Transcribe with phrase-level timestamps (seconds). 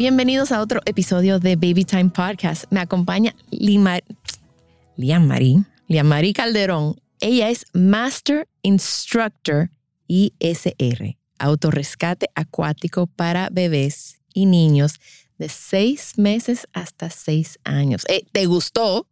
[0.00, 2.64] Bienvenidos a otro episodio de Baby Time Podcast.
[2.70, 6.98] Me acompaña Liam Marie, Liam Marie Calderón.
[7.20, 9.70] Ella es Master Instructor
[10.06, 14.94] ISR, autorrescate acuático para bebés y niños
[15.36, 18.06] de seis meses hasta seis años.
[18.08, 19.06] Eh, ¿Te gustó?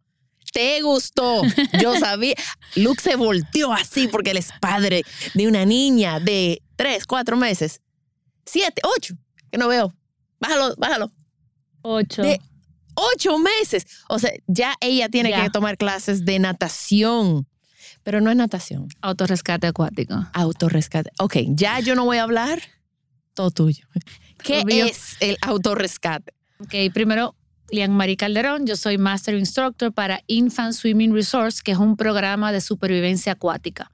[0.51, 1.43] ¿Te gustó?
[1.79, 2.33] Yo sabía.
[2.75, 5.03] Luke se volteó así porque él es padre
[5.35, 7.79] de una niña de tres, cuatro meses.
[8.43, 9.13] Siete, ocho,
[9.51, 9.93] que no veo.
[10.39, 11.11] Bájalo, bájalo.
[11.81, 12.21] Ocho.
[12.21, 12.39] De
[12.95, 13.85] ocho meses.
[14.09, 15.43] O sea, ya ella tiene Ya.
[15.43, 17.47] que tomar clases de natación.
[18.03, 18.87] Pero no es natación.
[19.01, 20.15] Autorrescate acuático.
[20.33, 21.11] Autorrescate.
[21.19, 22.61] Ok, ya yo no voy a hablar.
[23.33, 23.85] Todo tuyo.
[24.43, 24.85] ¿Qué Obvio.
[24.85, 26.33] es el autorrescate?
[26.59, 27.35] Ok, primero,
[27.71, 32.51] Lian Marie Calderón, yo soy Master Instructor para Infant Swimming Resource, que es un programa
[32.51, 33.91] de supervivencia acuática,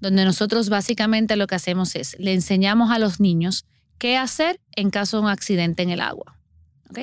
[0.00, 3.64] donde nosotros básicamente lo que hacemos es, le enseñamos a los niños
[3.98, 6.32] qué hacer en caso de un accidente en el agua.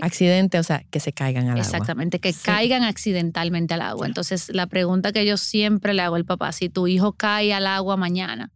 [0.02, 1.61] Accidente, o sea, que se caigan al agua.
[1.61, 2.39] Exactamente, que Sí.
[2.44, 4.08] caigan accidentalmente al agua.
[4.08, 7.67] Entonces, la pregunta que yo siempre le hago al papá, si tu hijo cae al
[7.67, 8.52] agua mañana,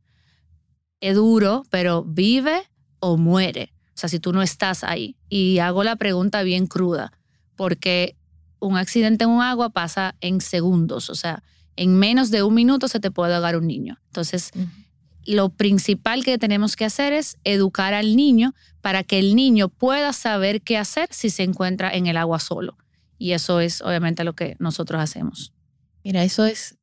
[1.01, 2.61] es duro, pero vive
[2.99, 3.73] o muere.
[3.89, 5.17] O sea, si tú no estás ahí.
[5.27, 7.11] Y hago la pregunta bien cruda,
[7.55, 8.15] porque
[8.59, 11.43] un accidente en un agua pasa en segundos, o sea,
[11.75, 13.99] en menos de un minuto se te puede ahogar un niño.
[14.07, 14.51] Entonces.
[15.27, 20.13] Lo principal que tenemos que hacer es educar al niño para que el niño pueda
[20.13, 22.77] saber qué hacer si se encuentra en el agua solo.
[23.17, 25.53] Y eso es obviamente lo que nosotros hacemos.
[26.03, 26.77] Mira, eso es,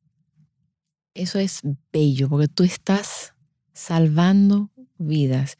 [1.15, 3.33] eso es bello, porque tú estás
[3.73, 5.57] salvando vidas.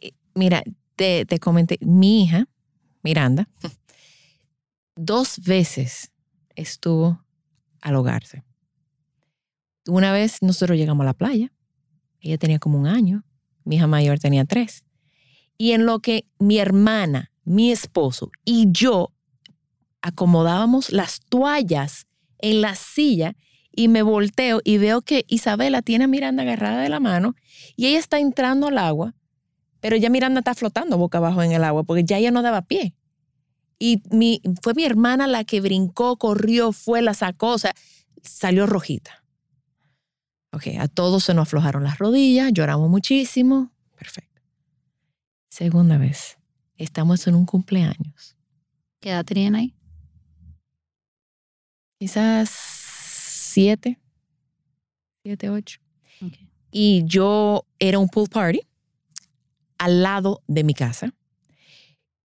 [0.00, 0.62] Eh, Mira,
[0.96, 2.48] te, te comenté, mi hija,
[3.02, 3.48] Miranda,
[4.96, 6.10] dos veces
[6.56, 7.22] estuvo
[7.82, 8.42] al hogarse.
[9.86, 11.52] Una vez nosotros llegamos a la playa,
[12.24, 13.24] ella tenía como un año,
[13.64, 14.84] mi hija mayor tenía tres.
[15.56, 19.12] Y en lo que mi hermana, mi esposo y yo
[20.02, 22.06] acomodábamos las toallas
[22.38, 23.36] en la silla
[23.72, 27.34] y me volteo y veo que Isabela tiene a Miranda agarrada de la mano
[27.76, 29.14] y ella está entrando al agua,
[29.80, 32.62] pero ya Miranda está flotando boca abajo en el agua porque ya ella no daba
[32.62, 32.94] pie.
[33.78, 37.74] Y mi, fue mi hermana la que brincó, corrió, fue, la sacó, o sea,
[38.22, 39.23] salió rojita.
[40.54, 43.72] Ok, a todos se nos aflojaron las rodillas, lloramos muchísimo.
[43.96, 44.40] Perfecto.
[45.50, 46.38] Segunda vez,
[46.76, 48.36] estamos en un cumpleaños.
[49.00, 49.74] ¿Qué edad tenían ahí?
[52.04, 53.98] quizás siete,
[55.22, 55.80] siete, ocho.
[56.20, 56.34] Ok.
[56.70, 58.60] Y yo era un pool party
[59.78, 61.14] al lado de mi casa,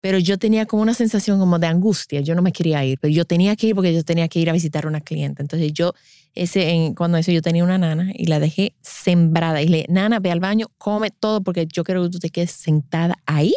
[0.01, 2.21] pero yo tenía como una sensación como de angustia.
[2.21, 4.49] Yo no me quería ir, pero yo tenía que ir porque yo tenía que ir
[4.49, 5.41] a visitar a una cliente.
[5.41, 5.93] Entonces yo,
[6.35, 10.19] ese, en, cuando eso yo tenía una nana y la dejé sembrada y le, nana,
[10.19, 13.53] ve al baño, come todo porque yo quiero que tú te quedes sentada ahí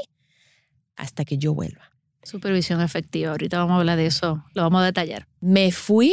[0.97, 1.93] hasta que yo vuelva.
[2.25, 3.33] Supervisión efectiva.
[3.33, 4.45] Ahorita vamos a hablar de eso.
[4.55, 5.29] Lo vamos a detallar.
[5.41, 6.13] Me fui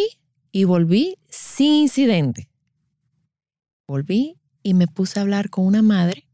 [0.52, 2.50] y volví sin incidente.
[3.88, 6.28] Volví y me puse a hablar con una madre,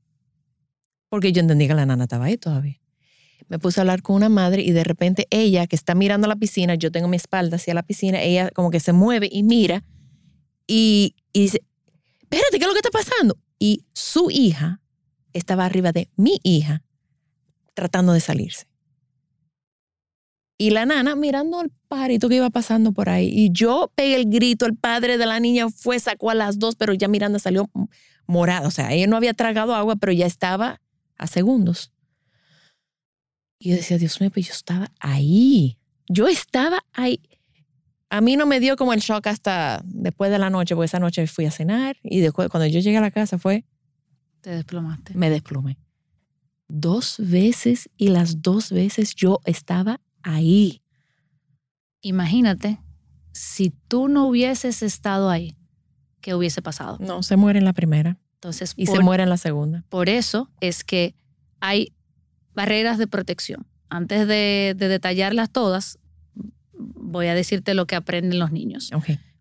[1.07, 2.81] porque yo entendí que la nana estaba ahí todavía.
[3.47, 6.29] Me puse a hablar con una madre y de repente ella que está mirando a
[6.29, 9.43] la piscina, yo tengo mi espalda hacia la piscina, ella como que se mueve y
[9.43, 9.83] mira
[10.67, 11.61] y, y dice,
[12.21, 13.37] espérate, ¿qué es lo que está pasando?
[13.59, 14.81] Y su hija
[15.33, 16.83] estaba arriba de mi hija
[17.73, 18.65] tratando de salirse.
[20.57, 23.29] Y la nana mirando al pajarito que iba pasando por ahí.
[23.29, 26.75] Y yo pegué el grito, el padre de la niña fue, sacó a las dos,
[26.75, 27.69] pero ya Miranda salió
[28.25, 28.67] morada.
[28.67, 30.81] O sea, ella no había tragado agua, pero ya estaba
[31.17, 31.91] a segundos.
[33.65, 35.79] Y yo decía, Dios mío, pues yo estaba ahí.
[36.07, 37.19] Yo estaba ahí.
[38.11, 40.99] A mí no me dio como el shock hasta después de la noche, porque esa
[40.99, 43.65] noche fui a cenar y después cuando yo llegué a la casa fue,
[44.41, 45.15] Te desplomaste.
[45.15, 45.79] me desplomé.
[46.67, 50.83] Dos veces y las dos veces yo estaba ahí.
[52.01, 52.77] Imagínate
[53.31, 55.57] si tú no hubieses estado ahí,
[56.21, 56.99] ¿qué hubiese pasado?
[56.99, 59.83] No, se muere en la primera Entonces, y por, se muere en la segunda.
[59.89, 61.15] por eso es que
[61.61, 61.93] hay
[62.55, 63.65] barreras de protección.
[63.89, 65.99] Antes de, de detallarlas todas,
[66.73, 68.91] voy a decirte lo que aprenden los niños.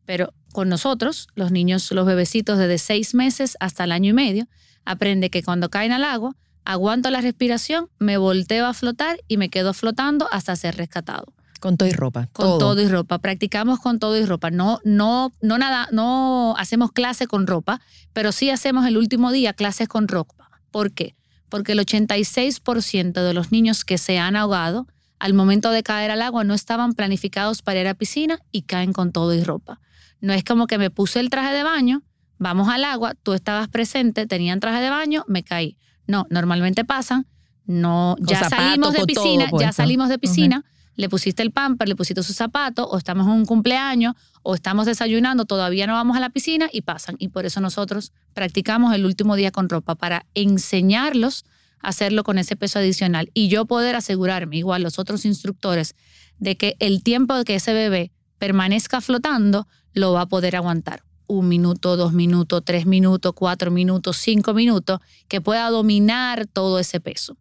[0.04, 4.46] Pero con nosotros, los niños, los bebecitos desde seis meses hasta el año y medio,
[4.84, 9.48] aprende que cuando caen al agua, aguanto la respiración, me volteo a flotar y me
[9.48, 11.32] quedo flotando hasta ser rescatado.
[11.60, 12.28] Con todo y ropa.
[12.32, 12.80] Con todo.
[12.82, 13.18] y ropa.
[13.18, 14.50] Practicamos con todo y ropa.
[14.50, 17.80] No, no, no nada, no hacemos clase con ropa,
[18.12, 20.50] pero sí hacemos el último día clases con ropa.
[20.70, 21.14] ¿Por qué?
[21.54, 24.88] Porque el 86% de los niños que se han ahogado
[25.20, 28.92] al momento de caer al agua no estaban planificados para ir a piscina y caen
[28.92, 29.80] con todo y ropa.
[30.20, 32.02] No es como que me puse el traje de baño,
[32.38, 35.78] vamos al agua, tú estabas presente, tenían traje de baño, me caí.
[36.08, 37.28] No, normalmente pasan,
[37.66, 40.64] no, ya salimos de piscina, ya salimos de piscina
[40.96, 44.86] le pusiste el pamper, le pusiste sus zapatos, o estamos en un cumpleaños, o estamos
[44.86, 47.16] desayunando, todavía no vamos a la piscina y pasan.
[47.18, 51.44] Y por eso nosotros practicamos el último día con ropa, para enseñarlos
[51.80, 53.30] a hacerlo con ese peso adicional.
[53.34, 55.94] Y yo poder asegurarme, igual los otros instructores,
[56.38, 61.02] de que el tiempo que ese bebé permanezca flotando, lo va a poder aguantar.
[61.26, 67.00] Un minuto, dos minutos, tres minutos, cuatro minutos, cinco minutos, que pueda dominar todo ese
[67.00, 67.36] peso.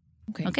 [0.46, 0.60] ¿Ok?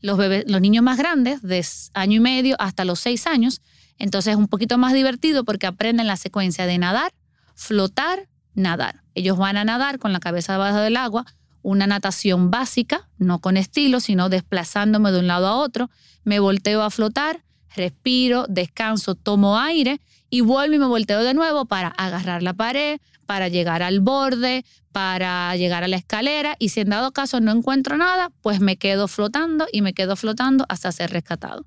[0.00, 1.64] Los, bebés, los niños más grandes, de
[1.94, 3.60] año y medio hasta los seis años.
[3.98, 7.12] Entonces es un poquito más divertido porque aprenden la secuencia de nadar,
[7.54, 9.02] flotar, nadar.
[9.14, 11.26] Ellos van a nadar con la cabeza debajo del agua,
[11.62, 15.90] una natación básica, no con estilo, sino desplazándome de un lado a otro.
[16.24, 17.44] Me volteo a flotar,
[17.76, 20.00] respiro, descanso, tomo aire
[20.30, 23.00] y vuelvo y me volteo de nuevo para agarrar la pared,
[23.30, 27.52] para llegar al borde, para llegar a la escalera y si en dado caso no
[27.52, 31.64] encuentro nada, pues me quedo flotando y me quedo flotando hasta ser rescatado.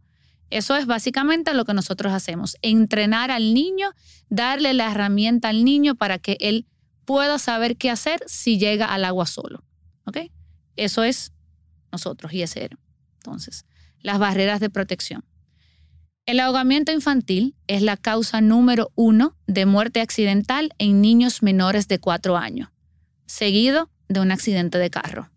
[0.50, 3.92] Eso es básicamente lo que nosotros hacemos, entrenar al niño,
[4.28, 6.68] darle la herramienta al niño para que él
[7.06, 9.64] pueda saber qué hacer si llega al agua solo.
[10.04, 10.18] ¿Ok?
[10.76, 11.32] Eso es
[11.94, 12.78] nosotros y ese era.
[13.20, 13.64] Entonces,
[14.02, 15.24] las barreras de protección.
[16.26, 22.00] El ahogamiento infantil es la causa número uno de muerte accidental en niños menores de
[22.00, 22.70] cuatro años,
[23.26, 25.30] seguido de un accidente de carro.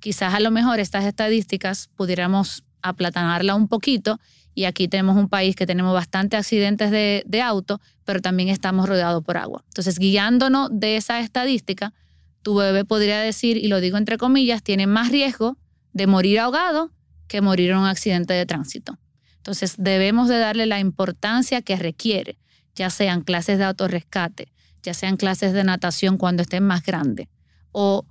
[0.00, 4.18] Quizás a lo mejor estas estadísticas pudiéramos aplatanarla un poquito
[4.54, 8.88] y aquí tenemos un país que tenemos bastantes accidentes de, de auto, pero también estamos
[8.88, 9.62] rodeados por agua.
[9.66, 11.92] Entonces, guiándonos de esa estadística,
[12.40, 15.58] tu bebé podría decir, y lo digo entre comillas, tiene más riesgo
[15.92, 16.92] de morir ahogado
[17.28, 18.98] que morir en un accidente de tránsito.
[19.44, 22.38] Entonces debemos de darle la importancia que requiere,
[22.74, 24.50] ya sean clases de autorrescate,
[24.82, 27.28] ya sean clases de natación cuando estén más grandes,
[27.70, 28.06] o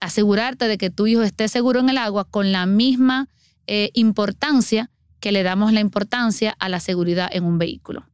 [0.00, 3.30] asegurarte de que tu hijo esté seguro en el agua con la misma
[3.66, 8.04] eh, importancia que le damos la importancia a la seguridad en un vehículo.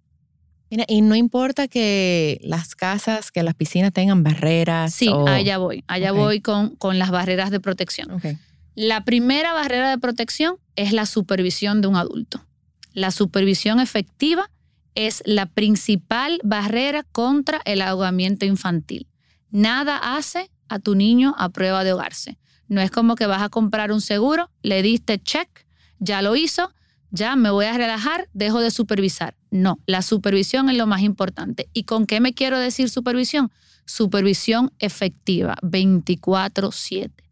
[0.71, 4.95] Mira, y no importa que las casas, que las piscinas tengan barreras.
[4.95, 8.13] Sí, allá voy, allá voy con, con, las barreras de protección.
[8.13, 8.39] Okay.
[8.83, 12.47] La primera barrera de protección es la supervisión de un adulto.
[12.95, 14.51] La supervisión efectiva
[14.95, 19.07] es la principal barrera contra el ahogamiento infantil.
[19.51, 22.39] Nada hace a tu niño a prueba de ahogarse.
[22.69, 25.67] No es como que vas a comprar un seguro, le diste check,
[25.99, 26.73] ya lo hizo,
[27.11, 29.37] ya me voy a relajar, dejo de supervisar.
[29.51, 31.69] No, la supervisión es lo más importante.
[31.75, 33.53] ¿Y con qué me quiero decir supervisión?
[33.85, 37.25] Supervisión efectiva, 24/7.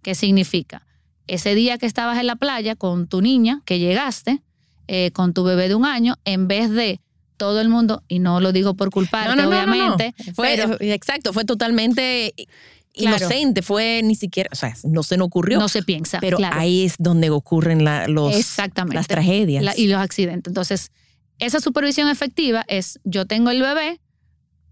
[0.00, 0.86] ¿Qué significa?
[1.32, 4.42] Ese día que estabas en la playa con tu niña, que llegaste,
[4.86, 7.00] eh, con tu bebé de un año, en vez de
[7.38, 10.14] todo el mundo, y no lo digo por culparte, obviamente.
[10.34, 10.62] fue,
[10.92, 12.34] exacto, fue totalmente
[12.92, 15.58] inocente, fue ni siquiera, o sea, no se nos ocurrió.
[15.58, 16.20] No se piensa.
[16.20, 17.82] Pero ahí es donde ocurren
[18.12, 18.58] los,
[18.92, 19.78] las tragedias.
[19.78, 20.50] y los accidentes.
[20.50, 20.92] Entonces,
[21.38, 24.02] esa supervisión efectiva es, yo tengo el bebé,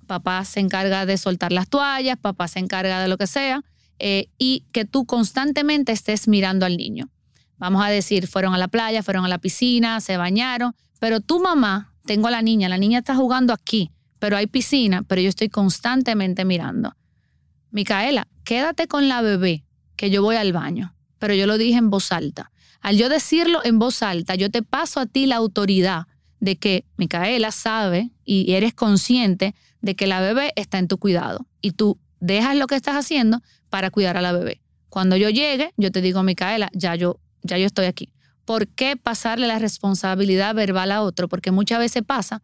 [0.07, 3.65] papá se encarga de soltar las toallas, papá se encarga de lo que sea,
[4.01, 7.11] eh, y que tú constantemente estés mirando al niño.
[7.59, 11.41] Vamos a decir, fueron a la playa, fueron a la piscina, se bañaron, pero tu
[11.41, 15.29] mamá, tengo a la niña, la niña está jugando aquí, pero hay piscina, pero yo
[15.29, 16.97] estoy constantemente mirando.
[17.71, 19.65] Micaela, quédate con la bebé,
[19.97, 22.51] que yo voy al baño, pero yo lo dije en voz alta.
[22.81, 26.07] Al yo decirlo en voz alta, yo te paso a ti la autoridad
[26.41, 31.47] de que Micaela sabe y eres consciente de que la bebé está en tu cuidado
[31.61, 34.61] y tú dejas lo que estás haciendo para cuidar a la bebé.
[34.89, 38.13] Cuando yo llegue, yo te digo, Micaela, ya yo, ya yo estoy aquí.
[38.45, 41.29] ¿Por qué pasarle la responsabilidad verbal a otro?
[41.29, 42.43] Porque muchas veces pasa,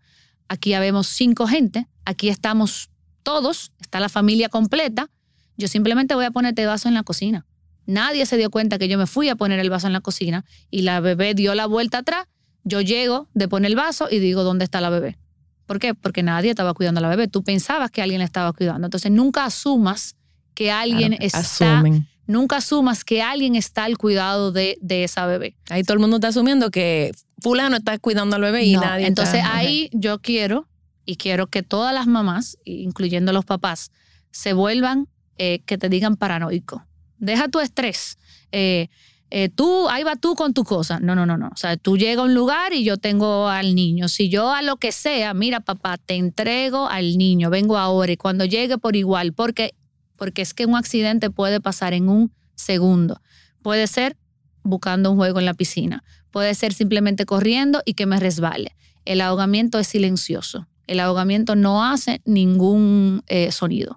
[0.49, 2.91] aquí ya vemos cinco gente, aquí estamos
[3.25, 5.11] todos, está la familia completa,
[5.57, 7.47] yo simplemente voy a ponerte vaso en la cocina.
[7.87, 10.45] Nadie se dio cuenta que yo me fui a poner el vaso en la cocina
[10.71, 12.27] y la bebé dio la vuelta atrás.
[12.65, 15.19] Yo llego de poner el vaso y digo, ¿dónde está la bebé?
[15.67, 15.95] ¿Por qué?
[15.95, 17.29] Porque nadie estaba cuidando a la bebé.
[17.29, 18.87] Tú pensabas que alguien la estaba cuidando.
[18.87, 20.17] Entonces nunca asumas
[20.57, 21.85] que alguien está.
[22.27, 25.55] Nunca asumas que alguien está al cuidado de, esa bebé.
[25.71, 29.07] Ahí todo el mundo está asumiendo que fulano está cuidando al bebé y nadie.
[29.07, 30.67] Entonces ahí yo quiero,
[31.05, 33.93] y quiero que todas las mamás, incluyendo los papás,
[34.33, 35.07] se vuelvan,
[35.39, 36.85] eh, que te digan paranoico.
[37.19, 38.19] Deja tu estrés.
[38.51, 38.89] Eh,
[39.31, 40.99] eh, tú, ahí va tú con tu cosa.
[40.99, 41.49] No, no, no, no.
[41.49, 44.09] O sea, tú llegas a un lugar y yo tengo al niño.
[44.09, 48.17] Si yo a lo que sea, mira, papá, te entrego al niño, vengo ahora y
[48.17, 49.75] cuando llegue por igual, porque,
[50.17, 53.21] porque es que un accidente puede pasar en un segundo.
[53.63, 54.17] Puede ser
[54.63, 58.75] buscando un juego en la piscina, puede ser simplemente corriendo y que me resbale.
[59.05, 60.67] El ahogamiento es silencioso.
[60.87, 63.97] El ahogamiento no hace ningún eh, sonido.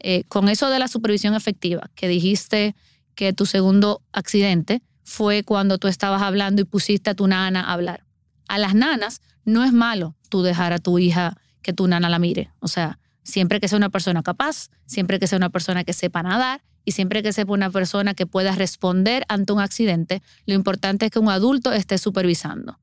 [0.00, 2.74] Eh, con eso de la supervisión efectiva, que dijiste
[3.14, 7.72] que tu segundo accidente fue cuando tú estabas hablando y pusiste a tu nana a
[7.72, 8.04] hablar.
[8.48, 12.18] A las nanas no es malo tú dejar a tu hija que tu nana la
[12.18, 12.50] mire.
[12.60, 12.98] O sea,
[13.30, 16.92] siempre que sea una persona capaz, siempre que sea una persona que sepa nadar y
[16.92, 21.18] siempre que sepa una persona que pueda responder ante un accidente, lo importante es que
[21.18, 22.78] un adulto esté supervisando.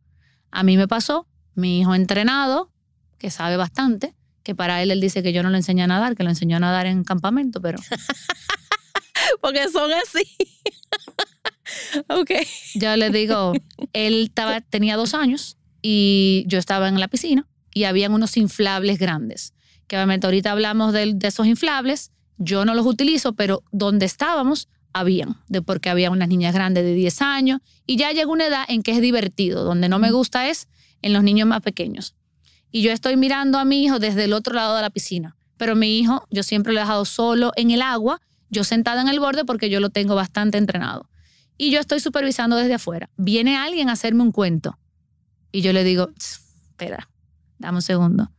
[0.51, 2.71] A mí me pasó, mi hijo entrenado,
[3.17, 6.15] que sabe bastante, que para él él dice que yo no le enseñé a nadar,
[6.15, 7.79] que lo enseñó a nadar en campamento, pero...
[9.41, 10.23] Porque son así.
[12.09, 12.31] ok.
[12.75, 13.53] Yo le digo,
[13.93, 18.99] él estaba, tenía dos años y yo estaba en la piscina y habían unos inflables
[18.99, 19.53] grandes.
[19.87, 25.37] Que obviamente ahorita hablamos de, esos inflables, yo no los utilizo, pero donde estábamos habían,
[25.47, 28.83] de porque había unas niñas grandes de 10 años y ya llegó una edad en
[28.83, 30.67] que es divertido, donde no me gusta es
[31.01, 32.15] en los niños más pequeños
[32.71, 35.35] y yo estoy mirando a mi hijo desde el otro lado de la piscina.
[35.57, 39.07] Pero mi hijo, yo siempre lo he dejado solo en el agua, yo sentada en
[39.07, 41.09] el borde porque yo lo tengo bastante entrenado.
[41.57, 43.09] Y yo estoy supervisando desde afuera.
[43.17, 44.77] Viene alguien a hacerme un cuento.
[45.51, 47.09] Y yo le digo, espera,
[47.57, 48.31] dame un segundo.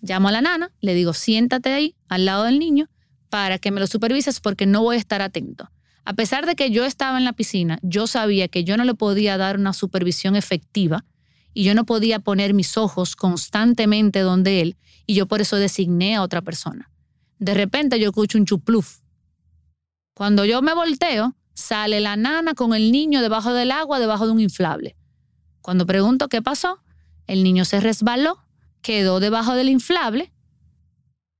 [0.00, 2.88] Llamo a la nana, le digo, siéntate ahí al lado del niño
[3.28, 5.70] para que me lo supervises porque no voy a estar atento.
[6.04, 8.94] A pesar de que yo estaba en la piscina, yo sabía que yo no le
[8.94, 11.04] podía dar una supervisión efectiva
[11.52, 14.76] y yo no podía poner mis ojos constantemente donde él
[15.06, 16.90] y yo por eso designé a otra persona.
[17.38, 19.00] De repente yo escucho un chupluf.
[20.14, 24.32] Cuando yo me volteo, sale la nana con el niño debajo del agua, debajo de
[24.32, 24.96] un inflable.
[25.60, 26.80] Cuando pregunto qué pasó,
[27.26, 28.38] el niño se resbaló,
[28.82, 30.32] quedó debajo del inflable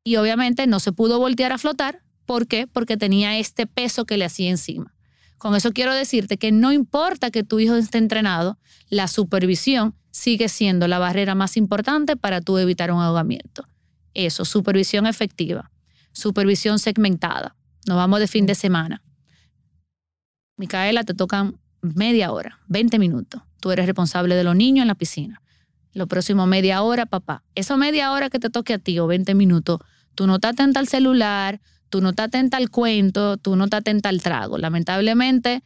[0.04, 2.02] y obviamente no se pudo voltear a flotar.
[2.25, 2.66] ¿Por qué?
[2.66, 4.95] Porque tenía este peso que le hacía encima.
[5.38, 10.49] Con eso quiero decirte que no importa que tu hijo esté entrenado, la supervisión sigue
[10.49, 13.68] siendo la barrera más importante para tú evitar un ahogamiento.
[14.14, 15.71] Eso, supervisión efectiva,
[16.12, 17.54] supervisión segmentada.
[17.87, 19.02] Nos vamos de fin de semana.
[20.57, 23.42] Micaela, te tocan media hora, 20 minutos.
[23.61, 25.40] Tú eres responsable de los niños en la piscina.
[25.95, 27.42] Lo próximo media hora, papá.
[27.54, 29.80] Esa media hora que te toque a ti o 20 minutos,
[30.14, 33.80] tú no estás atenta al celular, tú no estás atenta al cuento, tú no estás
[33.80, 34.59] atenta al trago.
[34.59, 35.62] Lamentablemente,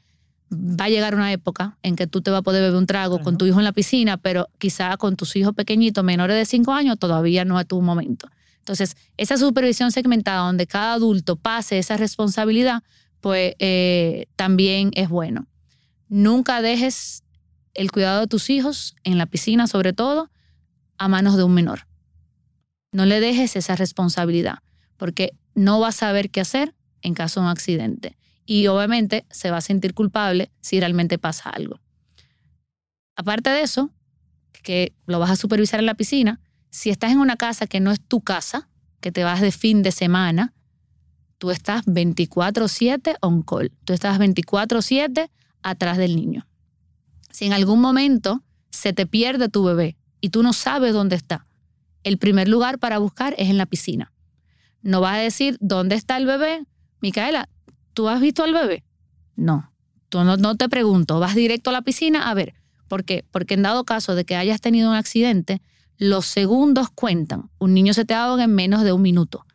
[0.53, 3.21] va a llegar una época en que tú te vas a poder beber un trago
[3.21, 6.73] con tu hijo en la piscina, pero quizá con tus hijos pequeñitos, menores de 5
[6.73, 8.29] años, todavía no es tu momento.
[8.59, 12.83] Entonces, esa supervisión segmentada donde cada adulto pase esa responsabilidad,
[13.21, 15.47] pues eh, también es bueno.
[16.09, 17.22] Nunca dejes
[17.75, 20.31] el cuidado de tus hijos en la piscina, sobre todo,
[20.99, 21.87] a manos de un menor.
[22.93, 24.59] No le dejes esa responsabilidad,
[24.97, 28.17] porque no va a saber qué hacer en caso de un accidente.
[28.45, 31.81] Y obviamente se va a sentir culpable si realmente pasa algo.
[33.17, 33.91] Aparte de eso,
[34.63, 37.91] que lo vas a supervisar en la piscina, si estás en una casa que no
[37.91, 38.69] es tu casa,
[39.01, 40.55] que te vas de fin de semana,
[41.39, 43.73] tú estás 24/7 on call.
[43.85, 45.31] Tú estás 24/7
[45.63, 46.47] atrás del niño.
[47.33, 51.47] Si en algún momento se te pierde tu bebé y tú no sabes dónde está,
[52.05, 54.13] el primer lugar para buscar es en la piscina.
[54.83, 56.65] No vas a decir, ¿dónde está el bebé?
[57.01, 57.49] Micaela,
[57.95, 58.85] ¿tú has visto al bebé?
[59.35, 59.73] No.
[60.09, 62.55] Tú no, te pregunto, vas directo a la piscina a ver.
[62.87, 63.25] ¿Por qué?
[63.31, 65.63] Porque en dado caso de que hayas tenido un accidente,
[65.97, 67.51] los segundos cuentan.
[67.59, 69.47] Un niño se te ahoga en menos de un minuto.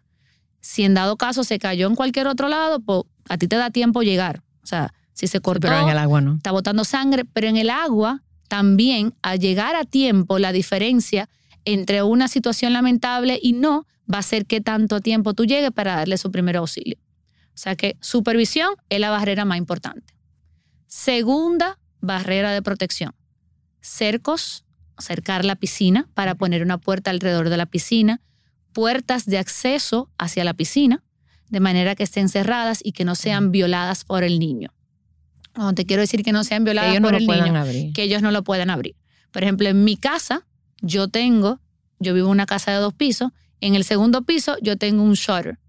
[0.59, 2.81] Si en dado caso se cayó en cualquier otro lado,
[3.29, 4.41] a ti te da tiempo llegar.
[4.63, 6.35] O sea, si se cortó, pero en el agua no.
[6.35, 11.27] Está botando sangre, pero en el agua también al llegar a tiempo la diferencia
[11.65, 15.95] entre una situación lamentable y no va a ser qué tanto tiempo tú llegues para
[15.95, 16.99] darle su primer auxilio.
[17.47, 20.13] O sea que supervisión es la barrera más importante.
[20.85, 23.15] Segunda barrera de protección.
[23.81, 24.65] Cercos,
[24.99, 28.21] cercar la piscina para poner una puerta alrededor de la piscina,
[28.71, 31.03] puertas de acceso hacia la piscina,
[31.49, 34.76] de manera que estén cerradas y que no sean violadas por el niño.
[35.57, 38.43] No te quiero decir que no sean violadas por el niño, que ellos no lo
[38.43, 38.95] puedan abrir.
[39.31, 40.45] Por ejemplo, en mi casa,
[40.81, 41.59] yo tengo,
[41.99, 45.13] yo vivo en una casa de dos pisos, en el segundo piso yo tengo un
[45.13, 45.59] shutter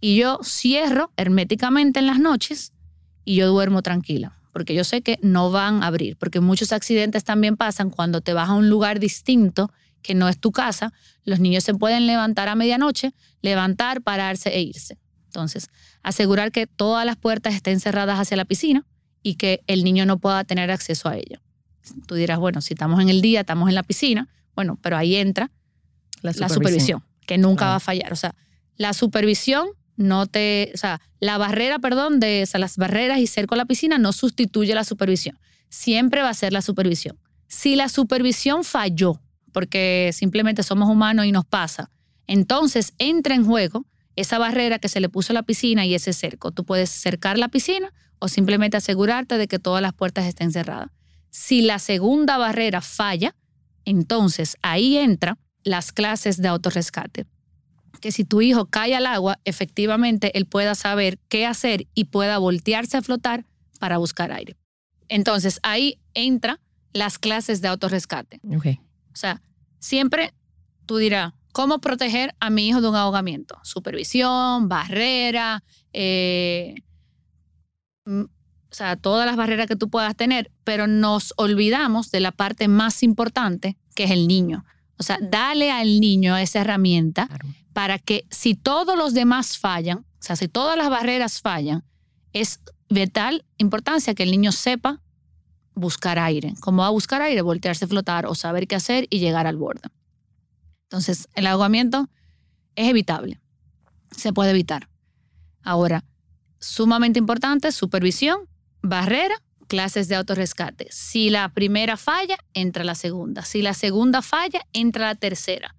[0.00, 2.72] y yo cierro herméticamente en las noches
[3.24, 7.24] y yo duermo tranquila, porque yo sé que no van a abrir, porque muchos accidentes
[7.24, 10.92] también pasan cuando te vas a un lugar distinto que no es tu casa,
[11.24, 14.98] los niños se pueden levantar a medianoche, levantar, pararse e irse.
[15.24, 15.68] Entonces,
[16.02, 18.86] asegurar que todas las puertas estén cerradas hacia la piscina
[19.26, 21.42] y que el niño no pueda tener acceso a ella.
[22.06, 25.16] Tú dirás, bueno, si estamos en el día, estamos en la piscina, bueno, pero ahí
[25.16, 25.50] entra
[26.22, 28.12] la supervisión, que nunca va a fallar.
[28.12, 28.36] O sea,
[28.76, 29.66] la supervisión
[29.96, 33.58] no te, o sea, la barrera, perdón, de o sea, las barreras y cerco a
[33.58, 35.36] la piscina no sustituye la supervisión.
[35.70, 37.18] Siempre va a ser la supervisión.
[37.48, 41.90] Si la supervisión falló, porque simplemente somos humanos y nos pasa,
[42.28, 46.12] entonces entra en juego esa barrera que se le puso a la piscina y ese
[46.12, 46.52] cerco.
[46.52, 50.90] Tú puedes cercar la piscina o simplemente asegurarte de que todas las puertas estén cerradas.
[51.30, 53.34] Si la segunda barrera falla,
[53.84, 57.26] entonces ahí entra las clases de autorrescate.
[58.00, 62.38] Que si tu hijo cae al agua, efectivamente él pueda saber qué hacer y pueda
[62.38, 63.44] voltearse a flotar
[63.78, 64.56] para buscar aire.
[65.08, 66.60] Entonces ahí entra
[66.92, 68.40] las clases de autorrescate.
[68.56, 68.80] Okay.
[69.12, 69.42] O sea,
[69.78, 70.32] siempre
[70.86, 73.58] tú dirás, ¿cómo proteger a mi hijo de un ahogamiento?
[73.62, 76.74] Supervisión, barrera, eh,
[78.06, 82.68] o sea, todas las barreras que tú puedas tener, pero nos olvidamos de la parte
[82.68, 84.64] más importante, que es el niño.
[84.98, 87.28] O sea, dale al niño esa herramienta
[87.72, 91.84] para que si todos los demás fallan, o sea, si todas las barreras fallan,
[92.32, 95.00] es vital importancia que el niño sepa
[95.74, 96.54] buscar aire.
[96.60, 97.42] ¿Cómo va a buscar aire?
[97.42, 99.88] Voltearse, flotar o saber qué hacer y llegar al borde.
[100.84, 102.08] Entonces, el ahogamiento
[102.76, 103.40] es evitable.
[104.10, 104.88] Se puede evitar.
[105.62, 106.04] Ahora,
[106.66, 108.40] sumamente importante, supervisión,
[108.82, 109.36] barrera,
[109.68, 110.88] clases de autorrescate.
[110.90, 113.42] Si la primera falla, entra la segunda.
[113.42, 115.74] Si la segunda falla, entra la tercera.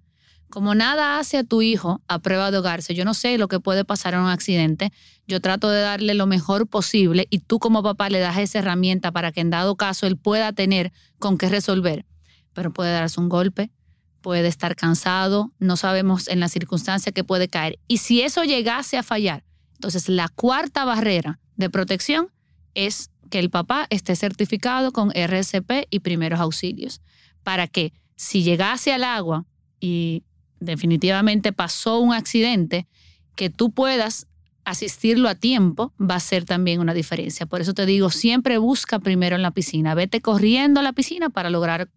[0.49, 3.59] Como nada hace a tu hijo a prueba de ahogarse, yo no sé lo que
[3.59, 4.93] puede pasar en un accidente,
[5.27, 9.11] yo trato de darle lo mejor posible y tú como papá le das esa herramienta
[9.11, 12.05] para que en dado caso él pueda tener con qué resolver.
[12.53, 13.71] Pero puede darse un golpe,
[14.21, 17.77] puede estar cansado, no sabemos en la circunstancia que puede caer.
[17.89, 19.43] Y si eso llegase a fallar,
[19.77, 22.29] entonces la cuarta barrera de protección
[22.73, 27.01] es que el papá esté certificado con RCP y primeros auxilios,
[27.43, 29.45] para que si llegase al agua
[29.79, 30.23] y
[30.59, 32.87] definitivamente pasó un accidente,
[33.35, 34.27] que tú puedas
[34.65, 37.45] asistirlo a tiempo va a ser también una diferencia.
[37.45, 41.29] Por eso te digo, siempre busca primero en la piscina, vete corriendo a la piscina
[41.29, 41.89] para lograr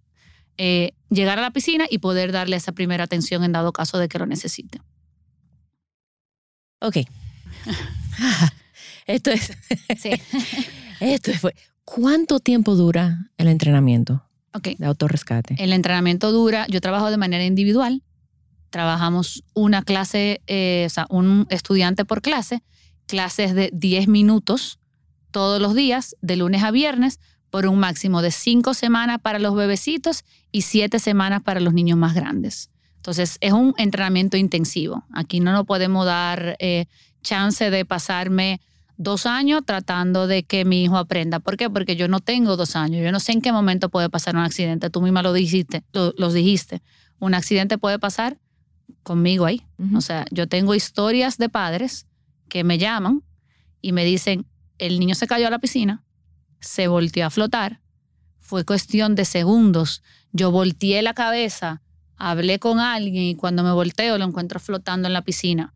[0.58, 4.08] eh, llegar a la piscina y poder darle esa primera atención en dado caso de
[4.08, 4.80] que lo necesite.
[6.80, 6.98] Ok.
[9.06, 9.52] Esto es.
[9.98, 10.10] Sí.
[11.00, 11.40] Esto es.
[11.84, 14.22] ¿Cuánto tiempo dura el entrenamiento
[14.54, 14.68] Ok.
[14.78, 15.56] de autorrescate?
[15.58, 18.02] El entrenamiento dura, yo trabajo de manera individual,
[18.70, 22.62] trabajamos una clase, eh, o sea, un estudiante por clase,
[23.06, 24.78] clases de 10 minutos
[25.32, 27.18] todos los días, de lunes a viernes,
[27.50, 31.98] por un máximo de 5 semanas para los bebecitos y 7 semanas para los niños
[31.98, 32.70] más grandes.
[32.96, 35.04] Entonces, es un entrenamiento intensivo.
[35.12, 36.86] Aquí no nos podemos dar eh,
[37.22, 38.60] chance de pasarme
[38.96, 41.40] dos años tratando de que mi hijo aprenda.
[41.40, 41.70] ¿Por qué?
[41.70, 43.02] Porque yo no tengo dos años.
[43.02, 44.90] Yo no sé en qué momento puede pasar un accidente.
[44.90, 45.84] Tú misma lo dijiste.
[45.92, 46.82] Lo, los dijiste.
[47.18, 48.38] Un accidente puede pasar
[49.02, 49.62] conmigo ahí.
[49.78, 49.96] Ujú.
[49.96, 52.06] O sea, yo tengo historias de padres
[52.48, 53.22] que me llaman
[53.80, 54.46] y me dicen,
[54.78, 56.04] el niño se cayó a la piscina,
[56.60, 57.80] se volteó a flotar,
[58.38, 60.02] fue cuestión de segundos.
[60.32, 61.82] Yo volteé la cabeza,
[62.16, 65.74] hablé con alguien y cuando me volteo lo encuentro flotando en la piscina.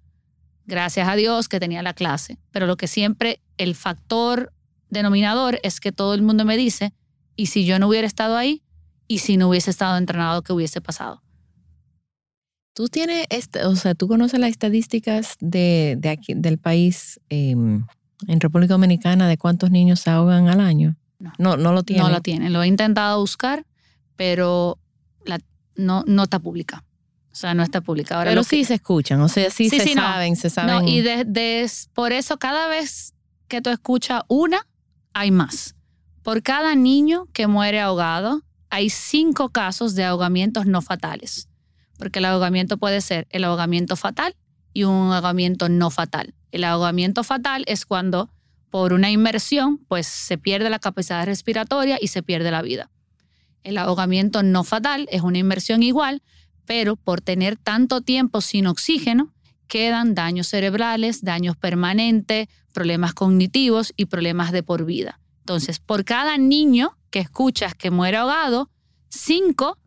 [0.66, 2.38] Gracias a Dios que tenía la clase.
[2.50, 4.52] Pero lo que siempre, el factor
[4.90, 6.92] denominador es que todo el mundo me dice,
[7.36, 8.62] ¿y si yo no hubiera estado ahí?
[9.06, 11.22] ¿Y si no hubiese estado entrenado, qué hubiese pasado?
[12.72, 17.50] Tú tienes, este, o sea, tú conoces las estadísticas de, de aquí, del país eh,
[17.50, 20.96] en República Dominicana de cuántos niños se ahogan al año.
[21.18, 21.32] No.
[21.38, 22.02] no, no lo tiene.
[22.02, 22.52] No la tienen.
[22.52, 23.64] Lo he intentado buscar,
[24.16, 24.78] pero
[25.24, 25.38] la,
[25.76, 26.84] no, no está pública.
[27.34, 28.16] O sea, no está pública.
[28.16, 30.02] Ahora Pero que- sí se escuchan, o sea, sí, Sí, se sí, no.
[30.02, 30.72] saben, se saben.
[30.84, 33.12] No, y de- de- por eso cada vez
[33.48, 34.66] que tú escuchas una,
[35.12, 35.74] hay más.
[36.22, 41.48] Por cada niño que muere ahogado, hay cinco casos de ahogamientos no fatales.
[41.98, 44.36] Porque el ahogamiento puede ser el ahogamiento fatal
[44.72, 46.34] y un ahogamiento no fatal.
[46.52, 48.30] El ahogamiento fatal es cuando
[48.70, 52.90] por una inmersión, pues se pierde la capacidad respiratoria y se pierde la vida.
[53.62, 56.22] El ahogamiento no fatal es una inmersión igual,
[56.66, 59.32] pero por tener tanto tiempo sin oxígeno,
[59.66, 65.20] quedan daños cerebrales, daños permanentes, problemas cognitivos y problemas de por vida.
[65.40, 68.70] Entonces, por cada niño que escuchas que muere ahogado,
[69.08, 69.78] cinco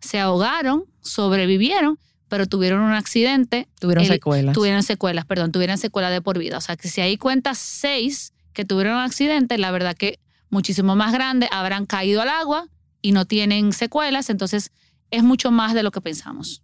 [0.00, 4.54] se ahogaron, sobrevivieron, pero tuvieron un accidente, tuvieron el- secuelas.
[4.54, 6.58] tuvieron secuelas, perdón, tuvieron secuelas de por vida.
[6.58, 10.94] O sea, que si ahí cuentas seis que tuvieron un accidente, la verdad que muchísimo
[10.96, 12.68] más grande, habrán caído al agua
[13.02, 14.70] y no tienen secuelas, entonces
[15.10, 16.62] es mucho más de lo que pensamos.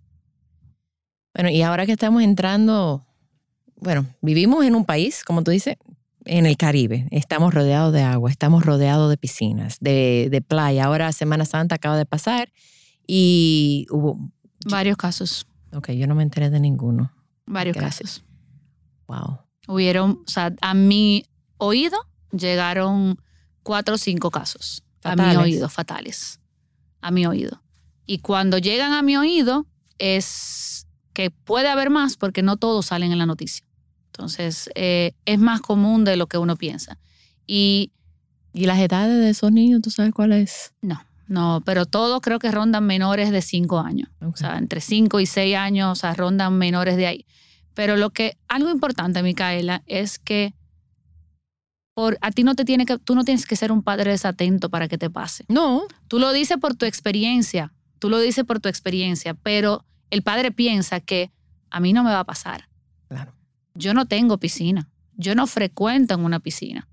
[1.35, 3.07] Bueno, y ahora que estamos entrando,
[3.76, 5.76] bueno, vivimos en un país, como tú dices,
[6.26, 10.85] en el Caribe, estamos rodeados de agua, estamos rodeados de piscinas, de, de playa.
[10.85, 12.52] Ahora Semana Santa acaba de pasar
[13.07, 14.18] y hubo...
[14.66, 17.12] Varios casos, Ok, yo no me enteré de ninguno.
[17.46, 18.20] varios Gracias.
[18.20, 18.24] casos.
[19.09, 19.38] Wow.
[19.66, 21.24] Hubieron, o sea, a mi
[21.59, 21.98] oído
[22.30, 23.18] llegaron
[23.64, 24.85] cuatro o cinco casos.
[25.02, 26.40] A mi oído, fatales.
[27.00, 27.61] A mi oído.
[28.06, 29.66] Y cuando llegan a mi oído
[29.98, 33.64] es que puede haber más porque no todos salen en la noticia.
[34.06, 36.98] Entonces, eh, es más común de lo que uno piensa.
[37.46, 37.92] Y
[38.54, 40.72] ¿Y las edades de esos niños, tú sabes cuál es?
[40.80, 44.08] no, no, pero todos creo que rondan menores de cinco años.
[44.20, 44.34] Ok.
[44.34, 47.26] O sea, entre 5 y 6 años, o sea, rondan menores de ahí.
[47.74, 50.54] Pero lo que, algo importante, Micaela, es que
[51.94, 54.68] por, a ti no te tiene que, tú no tienes que ser un padre desatento
[54.68, 55.44] para que te pase.
[55.48, 57.72] no, Tú lo dices por tu experiencia,
[58.04, 61.32] tú lo dices por tu experiencia, pero el padre piensa que
[61.70, 62.68] a mí no me va a pasar.
[63.08, 63.32] claro.
[63.74, 66.86] Yo no tengo piscina, yo no frecuento en una piscina.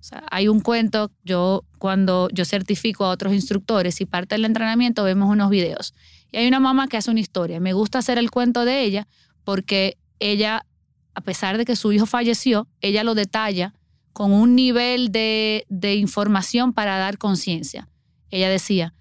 [0.00, 4.44] O sea, hay un cuento, yo cuando yo certifico a otros instructores y parte del
[4.44, 5.94] entrenamiento vemos unos videos.
[6.32, 7.60] Y hay una mamá que hace una historia.
[7.60, 9.06] Me gusta hacer el cuento de ella
[9.44, 10.66] porque ella,
[11.14, 13.74] a pesar de que su hijo falleció, ella lo detalla
[14.12, 17.88] con un nivel de, de información para dar conciencia.
[18.28, 18.92] Ella decía,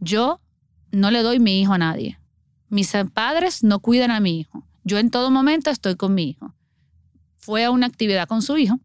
[0.00, 0.40] yo
[0.96, 2.18] no le doy mi hijo a nadie.
[2.70, 4.66] Mis padres no cuidan a mi hijo.
[4.82, 6.54] Yo en todo momento estoy con mi hijo.
[7.36, 8.80] Fue a una actividad con su hijo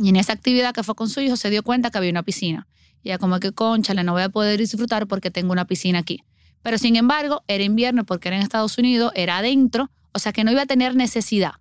[0.00, 2.22] y en esa actividad que fue con su hijo se dio cuenta que había una
[2.22, 2.66] piscina.
[3.02, 6.24] Y ella como que, conchale, no voy a poder disfrutar porque tengo una piscina aquí.
[6.62, 10.44] Pero sin embargo, era invierno porque era en Estados Unidos, era adentro, o sea que
[10.44, 11.52] no iba a tener necesidad.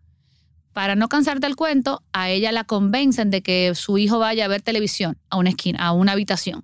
[0.71, 4.47] Para no cansarte el cuento, a ella la convencen de que su hijo vaya a
[4.47, 6.63] ver televisión a una esquina, a una habitación.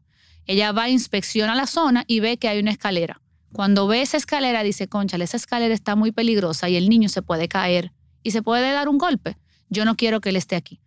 [0.49, 3.21] Ella va, inspecciona la zona y ve que hay una escalera.
[3.53, 7.21] Cuando ve esa escalera, dice, conchale, esa escalera está muy peligrosa y el niño se
[7.21, 7.91] puede caer
[8.23, 9.37] y se puede dar un golpe.
[9.69, 10.79] Yo no quiero que él esté aquí.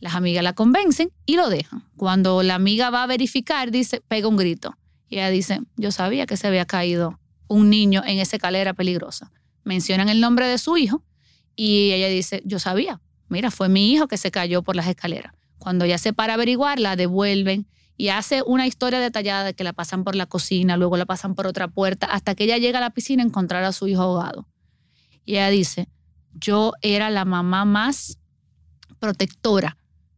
[0.00, 1.82] Las amigas la convencen y lo dejan.
[1.96, 4.76] Cuando la amiga va a verificar, dice, pega un grito.
[5.08, 9.32] Y ella dice, yo sabía que se había caído un niño en esa escalera peligrosa.
[9.64, 11.02] Mencionan el nombre de su hijo
[11.56, 13.00] y ella dice, yo sabía.
[13.28, 15.32] Mira, fue mi hijo que se cayó por las escaleras.
[15.56, 17.66] Cuando ella se para averiguar, la devuelven
[18.00, 21.34] y hace una historia detallada de que la pasan por la cocina, luego la pasan
[21.34, 24.00] por otra puerta, hasta que ella llega a la piscina a encontrar a su hijo
[24.00, 24.48] ahogado.
[25.26, 25.86] Y ella dice,
[26.32, 28.16] yo era la mamá más
[29.00, 29.76] protectora.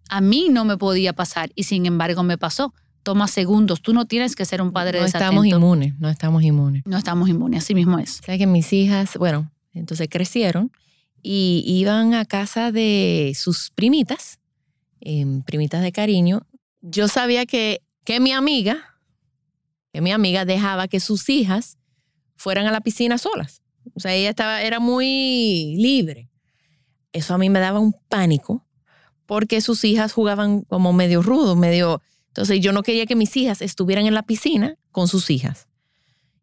[0.08, 2.72] A mí no me podía pasar y sin embargo me pasó.
[3.02, 3.82] Toma segundos.
[3.82, 5.42] Tú no tienes que ser un padre no desatento.
[5.42, 6.82] estamos inmunes, no estamos inmunes.
[6.86, 8.20] No estamos inmunes, así mismo es.
[8.20, 10.70] O sea que mis hijas, bueno, entonces crecieron
[11.20, 14.38] y iban a casa de sus primitas,
[15.00, 16.46] em, primitas de cariño.
[16.82, 18.98] Yo sabía que, que mi amiga,
[19.92, 21.78] que mi amiga dejaba que sus hijas
[22.36, 23.62] fueran a la piscina solas.
[23.94, 26.28] O sea, ella estaba, era muy libre.
[27.12, 28.66] Eso a mí me daba un pánico
[29.26, 32.02] porque sus hijas jugaban como medio rudo, medio...
[32.28, 35.68] Entonces yo no quería que mis hijas estuvieran en la piscina con sus hijas.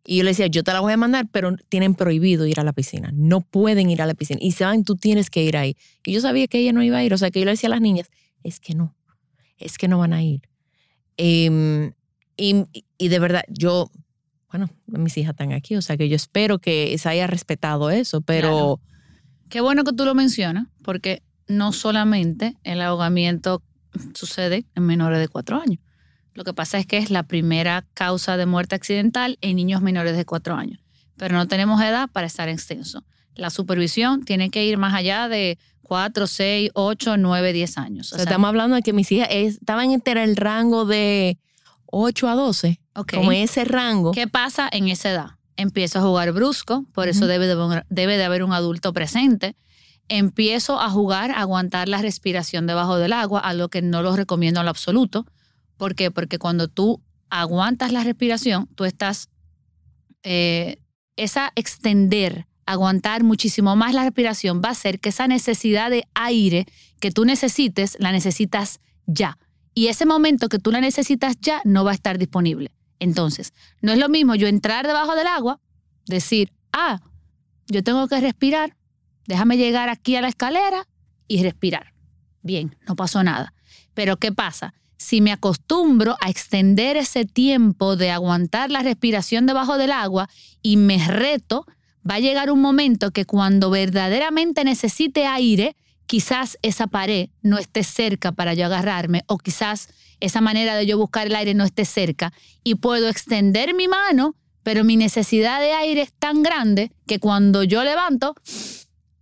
[0.05, 2.63] Y yo le decía, yo te la voy a mandar, pero tienen prohibido ir a
[2.63, 3.11] la piscina.
[3.13, 4.39] No pueden ir a la piscina.
[4.41, 5.75] Y saben, tú tienes que ir ahí.
[6.05, 7.13] Y yo sabía que ella no iba a ir.
[7.13, 8.09] O sea, que yo le decía a las niñas,
[8.43, 8.95] es que no,
[9.59, 10.41] es que no van a ir.
[11.17, 11.93] Em,
[12.37, 12.65] y,
[12.97, 13.91] y de verdad, yo,
[14.51, 15.75] bueno, mis hijas están aquí.
[15.75, 18.81] O sea, que yo espero que se haya respetado eso, pero...
[19.49, 23.63] Qué bueno que tú lo mencionas, porque no solamente el ahogamiento
[24.13, 25.79] sucede en menores de cuatro años.
[26.33, 30.15] Lo que pasa es que es la primera causa de muerte accidental en niños menores
[30.15, 30.79] de cuatro años.
[31.17, 33.03] Pero no tenemos edad para estar extenso.
[33.35, 35.57] La supervisión tiene que ir más allá de
[35.89, 38.13] cuatro, seis, ocho, nueve, diez años.
[38.13, 41.37] O sea, estamos hablando de que mis hijas es- estaban entre el rango de
[41.87, 43.15] 8 a 12, ok.
[43.15, 44.11] como ese rango.
[44.11, 45.29] ¿Qué pasa en esa edad?
[45.57, 47.27] Empiezo a jugar brusco, por eso Ujú.
[47.27, 49.55] debe, de, debe de haber un adulto presente.
[50.07, 54.59] Empiezo a jugar, a aguantar la respiración debajo del agua, algo que no lo recomiendo
[54.61, 55.25] en lo absoluto.
[55.77, 56.11] ¿Por qué?
[56.11, 59.29] Porque cuando tú aguantas la respiración, tú estás,
[60.23, 60.77] eh,
[61.15, 66.67] esa extender, aguantar muchísimo más la respiración va a hacer que esa necesidad de aire
[66.99, 69.39] que tú necesites, la necesitas ya.
[69.73, 72.71] Y ese momento que tú la necesitas ya no va a estar disponible.
[72.99, 75.59] Entonces, no es lo mismo yo entrar debajo del agua,
[76.05, 76.99] decir, ah,
[77.67, 78.75] yo tengo que respirar,
[79.25, 80.87] déjame llegar aquí a la escalera
[81.27, 81.95] y respirar.
[82.43, 83.55] Bien, no pasó nada.
[83.95, 84.75] Pero ¿qué pasa?
[84.95, 90.29] Si me acostumbro a extender ese tiempo de aguantar la respiración debajo del agua
[90.61, 91.65] y me reto,
[92.09, 97.83] va a llegar un momento que cuando verdaderamente necesite aire, quizás esa pared no esté
[97.83, 101.85] cerca para yo agarrarme o quizás esa manera de yo buscar el aire no esté
[101.85, 102.33] cerca
[102.63, 107.63] y puedo extender mi mano, pero mi necesidad de aire es tan grande que cuando
[107.63, 108.35] yo levanto,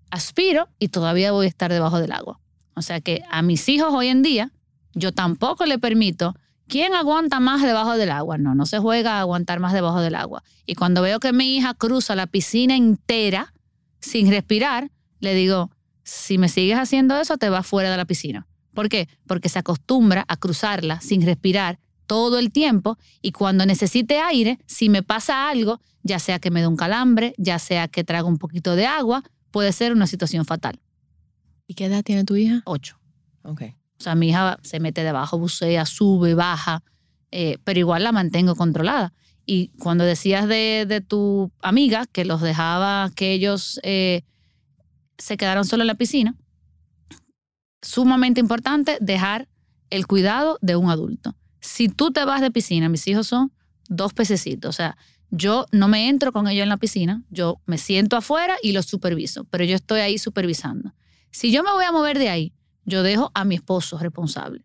[0.09, 2.39] aspiro y todavía voy a estar debajo del agua.
[2.75, 4.51] O sea que a mis hijos hoy en día,
[4.93, 6.35] yo tampoco le permito
[6.67, 8.37] ¿Quién aguanta más debajo del agua?
[8.37, 10.43] No, no se juega a aguantar más debajo del agua.
[10.65, 13.53] Y cuando veo que mi hija cruza la piscina entera
[13.99, 15.71] sin respirar, le digo,
[16.03, 18.47] si me sigues haciendo eso, te vas fuera de la piscina.
[18.73, 19.07] ¿Por qué?
[19.25, 24.89] Porque se acostumbra a cruzarla sin respirar todo el tiempo y cuando necesite aire, si
[24.89, 28.37] me pasa algo, ya sea que me dé un calambre, ya sea que traga un
[28.37, 30.79] poquito de agua, puede ser una situación fatal.
[31.67, 32.61] ¿Y qué edad tiene tu hija?
[32.65, 32.97] Ocho.
[33.43, 33.63] Ok.
[33.99, 36.83] O sea, mi hija se mete debajo, bucea, sube, baja,
[37.31, 39.13] eh, pero igual la mantengo controlada.
[39.45, 44.23] Y cuando decías de, tu amiga que los dejaba, que ellos eh,
[45.17, 46.35] se quedaron solo en la piscina,
[47.81, 49.47] sumamente importante dejar
[49.89, 51.35] el cuidado de un adulto.
[51.61, 53.51] Si tú te vas de piscina, mis hijos son
[53.87, 54.97] dos pececitos, o sea,
[55.29, 58.85] yo no me entro con ellos en la piscina, yo me siento afuera y los
[58.85, 60.93] superviso, pero yo estoy ahí supervisando.
[61.31, 62.53] Si yo me voy a mover de ahí
[62.87, 64.63] yo dejo a mi esposo responsable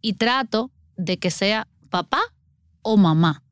[0.00, 2.20] y trato de que sea papá
[2.82, 3.44] o mamá.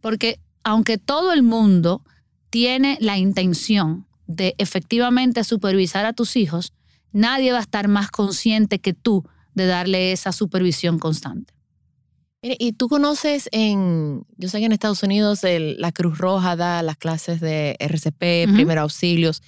[0.00, 2.02] Porque aunque todo el mundo
[2.48, 6.72] tiene la intención de efectivamente supervisar a tus hijos,
[7.12, 11.52] nadie va a estar más consciente que tú de darle esa supervisión constante.
[12.42, 16.82] Mire, y tú conoces en, yo sé que en Estados Unidos la Cruz Roja da
[16.82, 19.42] las clases de RCP, primeros auxilios.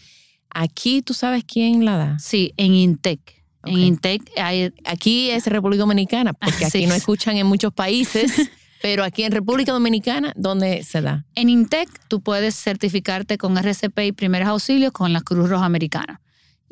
[0.50, 2.18] Aquí tú sabes quién la da.
[2.18, 3.35] Sí, en INTEC.
[3.66, 4.22] En Intec
[4.84, 8.32] aquí es República Dominicana, porque aquí no escuchan en muchos países,
[8.82, 11.24] pero aquí en República Dominicana, ¿dónde se da?
[11.34, 16.20] En Intec tú puedes certificarte con RCP y primeros auxilios con la Cruz Roja Americana.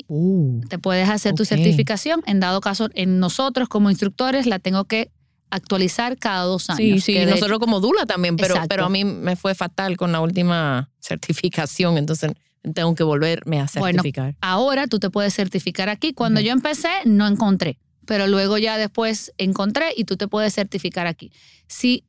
[0.07, 2.21] Uh, Te puedes hacer tu certificación.
[2.27, 5.11] En dado caso, en nosotros como instructores la tengo que
[5.49, 7.03] actualizar cada dos años.
[7.03, 10.21] Sí, sí, nosotros como Dula también, pero, pero a mí me fue fatal con la
[10.21, 12.31] última certificación, entonces
[12.73, 14.23] tengo que volverme a certificar.
[14.23, 16.13] Bueno, ahora tú te puedes certificar aquí.
[16.13, 21.07] Cuando yo empecé, no encontré, pero luego ya después encontré y tú te puedes certificar
[21.07, 21.31] aquí.
[21.67, 22.05] Si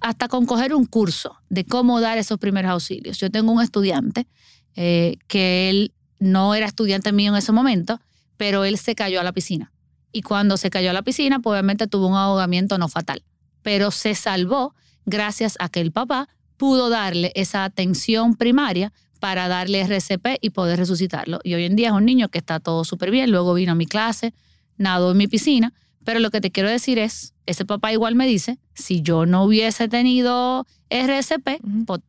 [0.00, 3.18] hasta con coger un curso de cómo dar esos primeros auxilios.
[3.18, 4.26] Yo tengo un estudiante
[4.74, 8.00] eh, que él no era estudiante mío en ese momento,
[8.36, 9.72] pero él se cayó a la piscina.
[10.12, 13.22] Y cuando se cayó a la piscina, pues obviamente tuvo un ahogamiento no fatal,
[13.62, 14.74] pero se salvó
[15.06, 18.92] gracias a que el papá pudo darle esa atención primaria
[19.24, 21.40] para darle RCP y poder resucitarlo.
[21.44, 23.30] Y hoy en día es un niño que está todo súper bien.
[23.30, 24.34] Luego vino a mi clase,
[24.76, 25.72] nadó en mi piscina.
[26.04, 29.44] Pero lo que te quiero decir es, ese papá igual me dice, si yo no
[29.44, 32.02] hubiese tenido RCP, pues,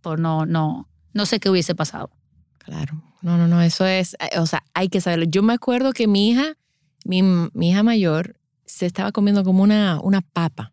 [0.00, 2.12] pues, no, no, no sé qué hubiese pasado.
[2.58, 3.02] Claro.
[3.20, 5.24] No, no, no, eso es, eh, o sea, hay que saberlo.
[5.24, 6.56] Yo me acuerdo que mi hija,
[7.04, 10.72] mi, mi hija mayor, se estaba comiendo como una, una papa.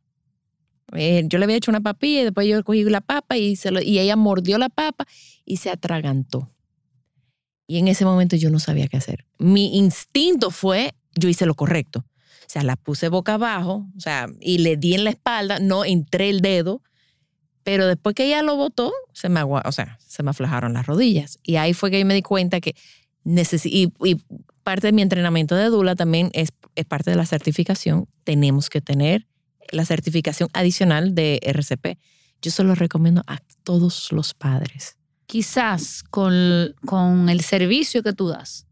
[0.93, 3.71] Eh, yo le había hecho una papilla y después yo cogí la papa y, se
[3.83, 5.05] y ella mordió la papa
[5.45, 6.49] y se atragantó.
[7.67, 9.25] Y en ese momento yo no sabía qué hacer.
[9.37, 11.99] Mi instinto fue, yo hice lo correcto.
[11.99, 15.83] O sea, la puse boca abajo, o sea, y le di en la espalda, no
[15.83, 16.81] entré el dedo,
[17.63, 21.39] pero después que ella lo botó, se me, o sea, se me aflojaron las rodillas.
[21.43, 22.73] Y ahí fue que yo me di cuenta que
[23.25, 24.15] y, y,
[24.63, 26.51] parte de mi entrenamiento de Dula también es
[26.87, 28.07] parte de la certificación.
[28.23, 29.27] Tenemos que tener
[29.71, 31.97] la certificación adicional de RCP.
[32.41, 34.97] Yo se lo recomiendo a todos los padres.
[35.25, 36.33] Quizás con,
[36.85, 38.65] con el servicio que tú das,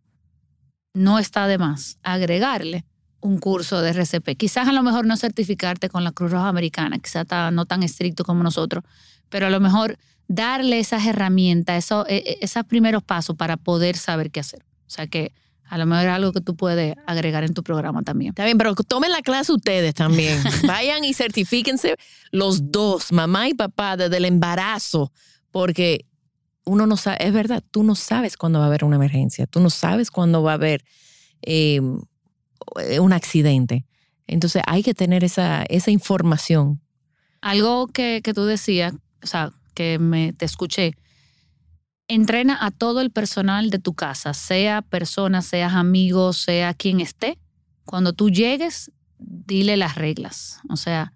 [0.93, 2.86] no está de más agregarle
[3.19, 4.38] un curso de RCP.
[4.38, 8.23] Quizás a lo mejor no certificarte con la Cruz Roja Americana, quizás no tan estricto
[8.23, 8.84] como nosotros,
[9.29, 13.97] pero a lo mejor darle esas herramientas, eso, e, e, esos primeros pasos para poder
[13.97, 14.63] saber qué hacer.
[14.88, 15.34] O sea que
[15.67, 18.30] a lo mejor es algo que tú puedes agregar en tu programa también.
[18.30, 20.41] Está bien, pero tomen la clase ustedes también.
[20.67, 21.95] Vayan y certifíquense
[22.32, 25.12] los dos, mamá y papá, desde el embarazo,
[25.51, 26.06] porque
[26.65, 29.60] uno no sabe, es verdad, tú no sabes cuándo va a haber una emergencia, tú
[29.60, 30.84] no sabes cuándo va a haber
[31.41, 33.86] eh, un accidente.
[34.28, 36.82] Entonces hay que tener esa, esa información.
[37.41, 40.95] Algo que, que tú decías, o sea, que me, te escuché,
[42.08, 47.39] entrena a todo el personal de tu casa, sea persona, seas amigo, sea quien esté.
[47.86, 50.60] Cuando tú llegues, dile las reglas.
[50.70, 51.13] O sea,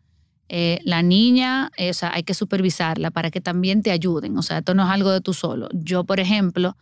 [0.49, 4.38] eh, la niña, eh, o sea, hay que supervisarla para que también te ayuden.
[4.38, 5.69] O sea, esto no es algo de tú solo.
[5.73, 6.75] Yo, por ejemplo,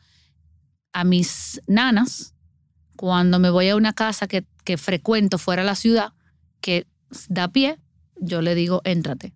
[0.93, 2.33] a mis nanas,
[2.95, 6.13] cuando me voy a una casa que, que frecuento fuera de la ciudad,
[6.61, 6.87] que
[7.29, 7.77] da pie,
[8.19, 9.33] yo le digo, éntrate.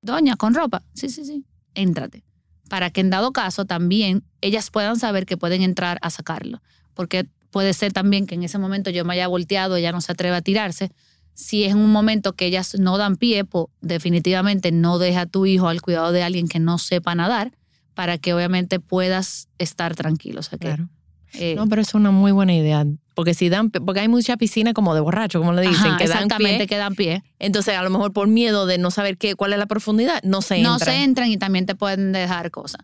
[0.00, 0.82] Doña, con ropa.
[0.94, 2.24] Sí, sí, sí, éntrate
[2.72, 6.62] para que en dado caso también ellas puedan saber que pueden entrar a sacarlo.
[6.94, 10.12] Porque puede ser también que en ese momento yo me haya volteado, ella no se
[10.12, 10.90] atreva a tirarse.
[11.34, 15.44] Si es un momento que ellas no dan pie, pues definitivamente no deja a tu
[15.44, 17.52] hijo al cuidado de alguien que no sepa nadar
[17.92, 20.40] para que obviamente puedas estar tranquilo.
[20.58, 20.88] Claro.
[21.34, 22.84] Eh, No, pero es una muy buena idea.
[23.14, 26.08] Porque si dan, porque hay mucha piscina como de borracho, como le dicen, ajá, que
[26.08, 26.66] dan exactamente, pie.
[26.66, 27.22] que dan pie.
[27.38, 30.40] Entonces, a lo mejor por miedo de no saber qué, cuál es la profundidad, no
[30.40, 30.92] se no entra.
[30.92, 32.80] se entran y también te pueden dejar cosas.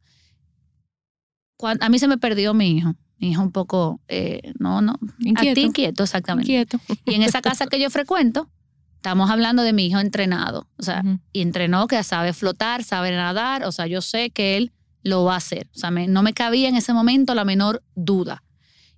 [1.81, 2.95] A mí se me perdió mi hijo.
[3.19, 5.51] Mi hijo un poco, eh, no, no, Inquieto.
[5.51, 6.53] a ti inquieto, exactamente.
[6.53, 6.79] Inquieto.
[7.05, 8.49] Y en esa casa que yo frecuento,
[8.95, 10.69] estamos hablando de mi hijo entrenado.
[10.79, 13.65] O sea, y entrenó que sabe flotar, sabe nadar.
[13.65, 14.71] O sea, yo sé que él
[15.09, 15.69] lo va a hacer.
[15.75, 18.43] O sea, no me cabía en ese momento la menor duda.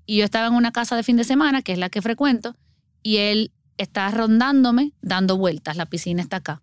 [0.06, 2.56] Y yo estaba en una casa de fin de semana, que es la que frecuento,
[3.02, 5.76] y él está rondándome, dando vueltas.
[5.76, 6.62] La piscina está acá.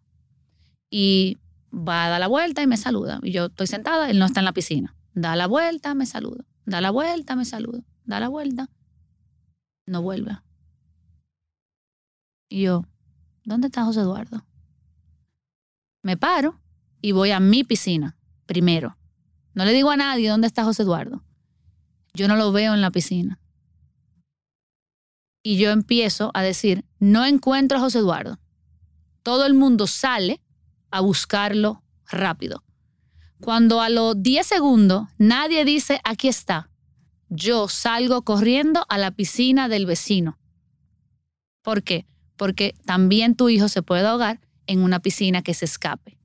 [0.90, 1.38] Y
[1.74, 3.20] va a dar la vuelta y me saluda.
[3.24, 4.96] Y yo estoy sentada, él no está en la piscina.
[5.14, 6.44] Da la vuelta, me saluda.
[6.66, 7.84] Da la vuelta, me saluda.
[8.06, 8.70] Da la vuelta.
[9.86, 10.38] No vuelve.
[12.50, 12.86] Y yo,
[13.44, 14.46] ¿dónde está José Eduardo?
[16.04, 16.60] Me paro
[17.02, 18.98] y voy a mi piscina primero.
[19.58, 21.24] No le digo a nadie dónde está José Eduardo.
[22.14, 23.40] Yo no lo veo en la piscina.
[25.42, 28.38] Y yo empiezo a decir, no encuentro a José Eduardo.
[29.24, 30.44] Todo el mundo sale
[30.92, 32.64] a buscarlo rápido.
[33.42, 36.70] Cuando a los 10 segundos nadie dice, aquí está,
[37.30, 40.38] yo salgo corriendo a la piscina del vecino.
[41.64, 42.06] ¿Por qué?
[42.36, 46.20] Porque también tu hijo se puede ahogar en una piscina que se escape.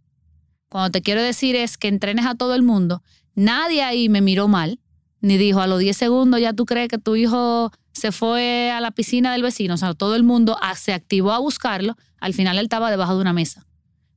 [0.69, 3.03] Cuando te quiero decir es que entrenes a todo el mundo,
[3.35, 4.79] nadie ahí me miró mal,
[5.21, 8.81] ni dijo a los 10 segundos ya tú crees que tu hijo se fue a
[8.81, 9.75] la piscina del vecino.
[9.75, 11.97] O sea, todo el mundo ah, se activó a buscarlo.
[12.21, 13.67] Al final él estaba debajo de una mesa.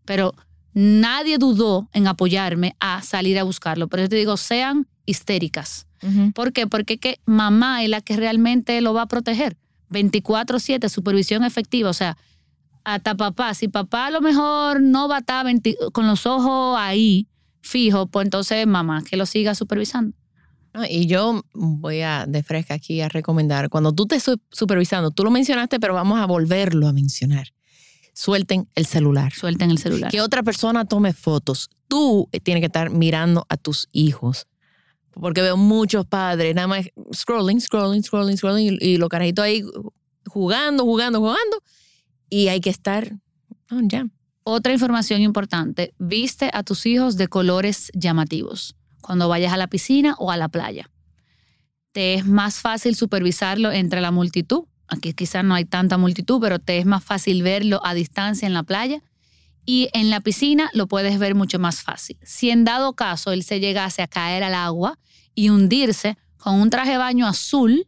[0.05, 0.33] Pero
[0.73, 3.87] nadie dudó en apoyarme a salir a buscarlo.
[3.87, 5.87] Pero yo te digo, sean histéricas.
[6.35, 6.67] ¿Por qué?
[6.67, 9.57] Porque que mamá es la que realmente lo va a proteger.
[9.89, 11.89] 24/7, supervisión efectiva.
[11.89, 12.15] O sea,
[12.83, 16.77] hasta papá, si papá a lo mejor no va a estar 20 con los ojos
[16.77, 17.27] ahí
[17.65, 20.15] fijo, pues entonces mamá que lo siga supervisando.
[20.73, 25.11] No, y yo voy a, de fresca aquí, a recomendar, cuando tú te su- supervisando,
[25.11, 27.47] tú lo mencionaste, pero vamos a volverlo a mencionar.
[28.13, 29.33] Suelten el celular.
[29.33, 30.11] Suelten el celular.
[30.11, 31.69] Que otra persona tome fotos.
[31.87, 34.47] Tú tienes que estar mirando a tus hijos.
[35.11, 39.63] Porque veo muchos padres nada más scrolling, scrolling, scrolling, scrolling y, y los carajitos ahí
[40.27, 41.61] jugando, jugando, jugando.
[42.29, 43.13] Y hay que estar
[43.71, 44.05] oh, ya.
[44.47, 50.13] Otra información importante, viste a tus hijos de colores llamativos cuando vayas a la piscina
[50.19, 50.91] o a la playa.
[51.93, 54.65] Te es más fácil supervisarlo entre la multitud.
[54.87, 58.53] Aquí quizás no hay tanta multitud, pero te es más fácil verlo a distancia en
[58.53, 59.01] la playa.
[59.65, 62.19] Y en la piscina lo puedes ver mucho más fácil.
[62.21, 64.99] Si en dado caso él se llegase a caer al agua
[65.33, 67.87] y hundirse con un traje de baño azul,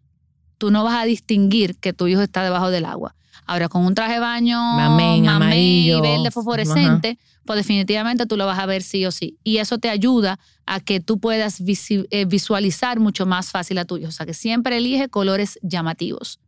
[0.58, 3.14] tú no vas a distinguir que tu hijo está debajo del agua.
[3.48, 6.02] Ahora, con un traje de baño mamey, amarillo.
[6.02, 9.38] verde fosforescente, pues definitivamente tú lo vas a ver sí o sí.
[9.42, 13.98] Y eso te ayuda a que tú puedas eh, visualizar mucho más fácil a tu
[13.98, 14.10] hijo.
[14.10, 16.42] O sea, que siempre elige colores llamativos.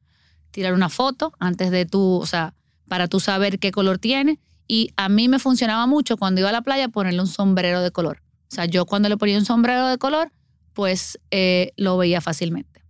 [0.51, 2.53] Tirar una foto antes de tú, o sea,
[2.89, 4.39] para tú saber qué color tiene.
[4.67, 7.91] Y a mí me funcionaba mucho cuando iba a la playa ponerle un sombrero de
[7.91, 8.21] color.
[8.51, 10.33] O sea, yo cuando le ponía un sombrero de color,
[10.73, 12.83] pues eh, lo veía fácilmente.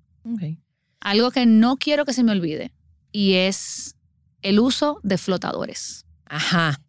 [1.00, 2.74] Algo que no quiero que se me olvide
[3.12, 3.96] y es
[4.42, 6.06] el uso de flotadores.
[6.26, 6.80] Ajá.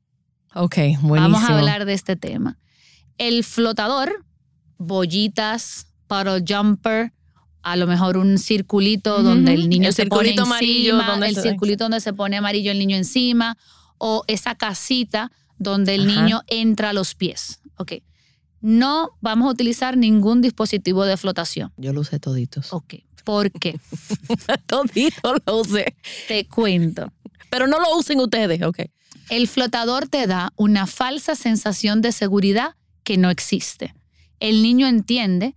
[0.55, 1.13] Ok, buenísimo.
[1.15, 2.59] Vamos a hablar de este tema.
[3.19, 4.25] El flotador,
[4.79, 7.13] bollitas, paddle jumper,
[7.63, 11.35] a lo mejor un circulito donde el niño el se pone amarillo encima, donde el
[11.35, 13.57] se- circulito donde se pone amarillo el niño encima,
[13.99, 16.23] o esa casita donde el Ajá.
[16.23, 17.61] niño entra a los pies.
[17.77, 17.93] Ok.
[18.63, 21.73] No vamos a utilizar ningún dispositivo de flotación.
[21.77, 22.73] Yo lo usé toditos.
[22.73, 22.95] Ok.
[23.31, 23.79] ¿Por qué?
[24.67, 25.95] Toditos lo usé.
[26.27, 27.13] Te cuento.
[27.49, 28.81] Pero no lo usen ustedes, ok.
[29.29, 33.95] El flotador te da una falsa sensación de seguridad que no existe.
[34.41, 35.55] El niño entiende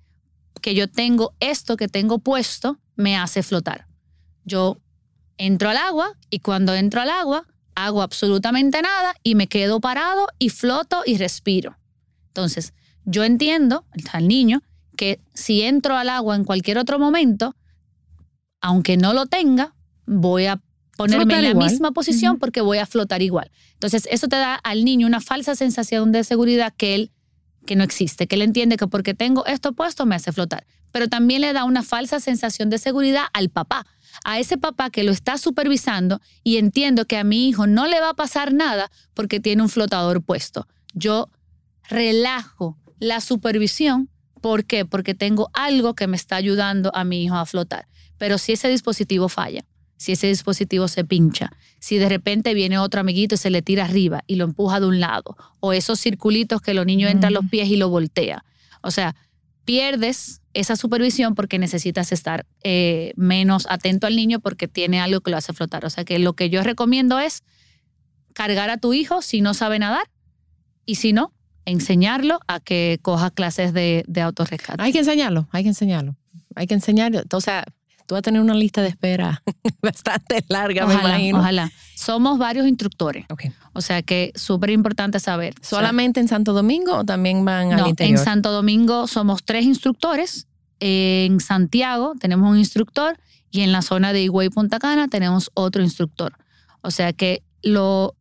[0.62, 3.88] que yo tengo esto que tengo puesto, me hace flotar.
[4.46, 4.78] Yo
[5.40, 10.28] entro al agua y cuando entro al agua hago absolutamente nada y me quedo parado
[10.38, 11.76] y floto y respiro.
[12.28, 14.62] Entonces, yo entiendo al niño
[14.96, 17.56] que si entro al agua en cualquier otro momento,
[18.64, 19.76] aunque no lo tenga,
[20.08, 20.60] voy a
[20.98, 21.70] ponerme Flotar en la igual.
[21.70, 23.52] misma posición porque voy a flotar igual.
[23.74, 27.12] Entonces, eso te da al niño una falsa sensación de seguridad que él
[27.66, 30.66] que no existe, que él entiende que porque tengo esto puesto me hace flotar.
[30.92, 33.86] Pero también le da una falsa sensación de seguridad al papá,
[34.24, 38.00] a ese papá que lo está supervisando y entiendo que a mi hijo no le
[38.00, 40.68] va a pasar nada porque tiene un flotador puesto.
[40.94, 41.30] Yo
[41.90, 44.10] relajo la supervisión.
[44.42, 44.86] ¿Por qué?
[44.86, 47.88] Porque tengo algo que me está ayudando a mi hijo a flotar.
[48.24, 49.66] Pero si ese dispositivo falla,
[49.98, 51.52] si ese dispositivo se pincha,
[51.82, 54.86] si de repente viene otro amiguito y se le tira arriba y lo empuja de
[54.86, 58.46] un lado, o esos circulitos que los niños entran a los pies y lo voltea.
[58.82, 59.14] O sea,
[59.66, 65.30] pierdes esa supervisión porque necesitas estar eh, menos atento al niño porque tiene algo que
[65.30, 65.84] lo hace flotar.
[65.84, 67.44] O sea que lo que yo recomiendo es
[68.32, 70.10] cargar a tu hijo si no sabe nadar
[70.86, 71.34] y si no,
[71.66, 74.82] enseñarlo a que coja clases de, de autorrescate.
[74.82, 76.16] Hay que enseñarlo, hay que enseñarlo.
[76.56, 77.22] Hay que enseñarlo.
[77.34, 77.66] O sea,
[78.08, 79.42] tú vas a tener una lista de espera
[79.82, 81.40] bastante larga, me Ojalá, imagino.
[81.40, 81.72] ojalá.
[81.96, 83.26] Somos varios instructores.
[83.30, 83.46] Ok.
[83.74, 85.54] O sea que súper importante saber.
[85.62, 88.20] O sea, ¿Solamente en Santo Domingo o también van al no, interior?
[88.20, 90.48] en Santo Domingo somos tres instructores.
[90.80, 93.18] En Santiago tenemos un instructor
[93.52, 96.34] y en la zona de Higüey Punta Cana tenemos otro instructor.
[96.82, 98.16] O sea que lo.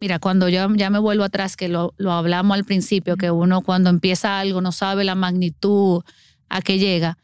[0.00, 3.62] Mira, cuando yo ya me vuelvo atrás, que lo, lo hablamos al principio, que uno
[3.62, 6.02] cuando empieza algo no sabe la magnitud
[6.48, 7.18] a que llega.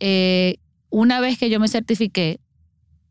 [0.00, 0.58] Eh,
[0.90, 2.40] una vez que yo me certifiqué,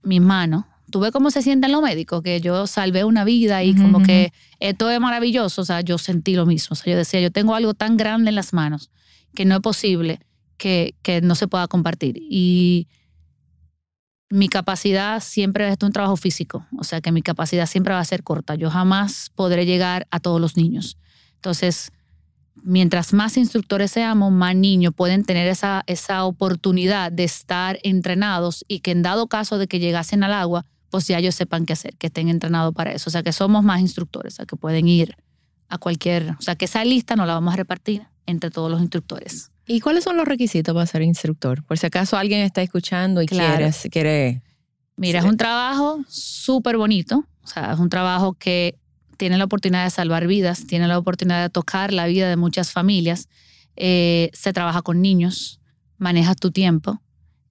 [0.04, 4.02] mis manos, tuve cómo se sienten los médicos, que yo salvé una vida y como
[4.02, 5.62] que esto es maravilloso.
[5.62, 6.74] O sea, yo sentí lo mismo.
[6.74, 8.90] O sea, yo decía, yo tengo algo tan grande en las manos
[9.36, 10.20] que no es posible
[10.58, 12.18] que, que no se pueda compartir.
[12.18, 12.88] Y
[14.30, 16.66] mi capacidad siempre es un trabajo físico.
[16.78, 18.56] O sea, que mi capacidad siempre va a ser corta.
[18.56, 20.98] Yo jamás podré llegar a todos los niños.
[21.36, 21.92] Entonces,
[22.68, 28.80] mientras más instructores seamos, más niños pueden tener esa, esa oportunidad de estar entrenados y
[28.82, 31.96] que en dado caso de que llegasen al agua, pues ya ellos sepan qué hacer,
[31.98, 33.10] que estén entrenados para eso.
[33.10, 35.16] O sea, que somos más instructores, o sea, que pueden ir
[35.70, 36.32] a cualquier...
[36.40, 39.52] O sea, que esa lista nos la vamos a repartir entre todos los instructores.
[39.66, 41.64] ¿Y cuáles son los requisitos para ser instructor?
[41.64, 43.58] Por si acaso alguien está escuchando y Claro.
[43.58, 44.42] quiere, quiere...
[44.96, 45.28] Mira, Sí.
[45.28, 47.24] es un trabajo súper bonito.
[47.44, 48.76] O sea, es un trabajo que
[49.18, 52.72] tiene la oportunidad de salvar vidas, tiene la oportunidad de tocar la vida de muchas
[52.72, 53.28] familias.
[53.76, 55.60] Eh, se trabaja con niños,
[55.98, 57.02] manejas tu tiempo.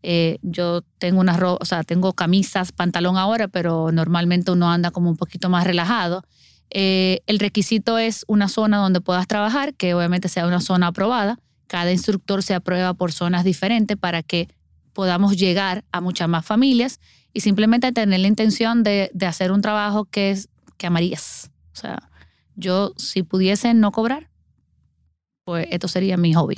[0.02, 4.90] Eh, yo tengo una ro- o sea, tengo camisas, pantalón ahora, pero normalmente uno anda
[4.90, 6.24] como un poquito más relajado.
[6.70, 11.38] Eh, el requisito es una zona donde puedas trabajar, que obviamente sea una zona aprobada.
[11.66, 14.48] Cada instructor se aprueba por zonas diferentes para que
[14.92, 17.00] podamos llegar a muchas más familias
[17.32, 20.48] y simplemente tener la intención de, de hacer un trabajo que es
[20.78, 21.50] que.
[21.76, 22.08] O sea,
[22.54, 24.30] yo si pudiese no cobrar,
[25.44, 26.56] pues esto sería mi hobby.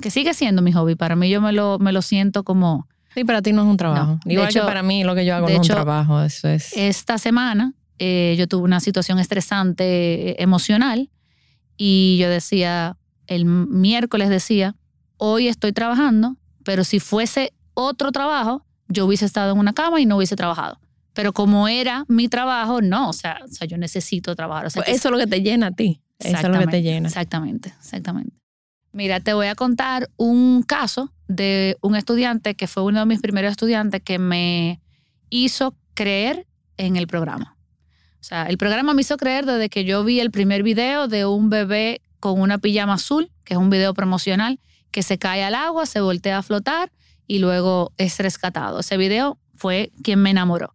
[0.00, 0.94] Que sigue siendo mi hobby.
[0.94, 3.76] Para mí yo me lo, me lo siento como Sí, para ti no es un
[3.76, 4.18] trabajo.
[4.24, 4.32] No.
[4.32, 6.22] Igual hecho- que para mí lo que yo hago no es hecho, un trabajo.
[6.22, 6.72] Eso es...
[6.74, 11.10] esta semana eh, yo tuve una situación estresante eh, emocional
[11.76, 14.74] y yo decía, el miércoles decía,
[15.18, 20.06] hoy estoy trabajando, pero si fuese otro trabajo, yo hubiese estado en una cama y
[20.06, 20.78] no hubiese trabajado.
[21.12, 24.66] Pero como era mi trabajo, no, o sea, o sea yo necesito trabajar.
[24.66, 26.00] O sea, que eso es lo que te llena a ti.
[26.18, 27.08] Eso es lo que te llena.
[27.08, 28.36] Exactamente, exactamente.
[28.92, 33.20] Mira, te voy a contar un caso de un estudiante que fue uno de mis
[33.20, 34.80] primeros estudiantes que me
[35.30, 36.46] hizo creer
[36.76, 37.56] en el programa.
[38.20, 41.24] O sea, el programa me hizo creer desde que yo vi el primer video de
[41.24, 45.54] un bebé con una pijama azul, que es un video promocional, que se cae al
[45.54, 46.92] agua, se voltea a flotar
[47.26, 48.80] y luego es rescatado.
[48.80, 50.74] Ese video fue quien me enamoró.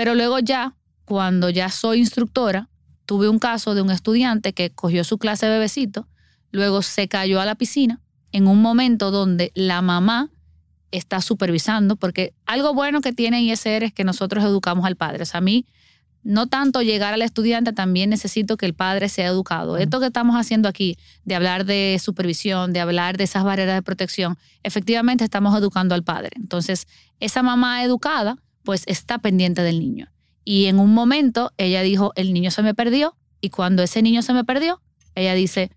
[0.00, 2.70] Pero luego ya, cuando ya soy instructora,
[3.04, 6.08] tuve un caso de un estudiante que cogió su clase de bebecito,
[6.52, 8.00] luego se cayó a la piscina
[8.32, 10.30] en un momento donde la mamá
[10.90, 15.24] está supervisando, porque algo bueno que tiene ISR es que nosotros educamos al padre.
[15.24, 15.66] O sea, a mí,
[16.22, 19.76] no tanto llegar al estudiante, también necesito que el padre sea educado.
[19.76, 20.96] Esto que estamos haciendo aquí,
[21.26, 26.04] de hablar de supervisión, de hablar de esas barreras de protección, efectivamente estamos educando al
[26.04, 26.30] padre.
[26.36, 26.86] Entonces,
[27.18, 28.38] esa mamá educada,
[28.70, 30.12] pues está pendiente del niño.
[30.44, 34.22] Y en un momento ella dijo, el niño se me perdió, y cuando ese niño
[34.22, 34.80] se me perdió,
[35.16, 35.72] ella dice,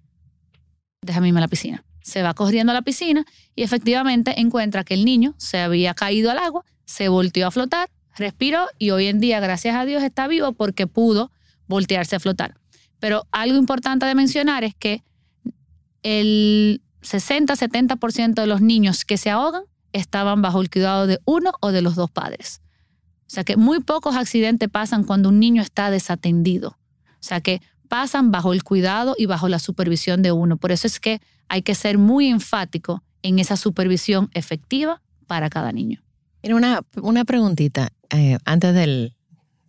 [1.01, 1.83] déjame irme a la piscina.
[2.03, 3.25] Se va corriendo a la piscina
[3.55, 7.89] y efectivamente encuentra que el niño se había caído al agua, se volteó a flotar,
[8.15, 11.31] respiró y hoy en día, gracias a Dios, está vivo porque pudo
[11.65, 12.59] voltearse a flotar.
[12.99, 15.01] Pero algo importante de mencionar es que
[16.03, 19.63] el 60-70% de los niños que se ahogan
[19.93, 22.62] estaban bajo el cuidado de uno o de los dos padres.
[23.34, 26.77] O sea que muy pocos accidentes pasan cuando un niño está desatendido.
[27.13, 30.57] O sea que pasan bajo el cuidado y bajo la supervisión de uno.
[30.57, 35.71] Por eso es que hay que ser muy enfático en esa supervisión efectiva para cada
[35.71, 36.03] niño.
[36.43, 39.15] Mira, una, una preguntita eh, antes del,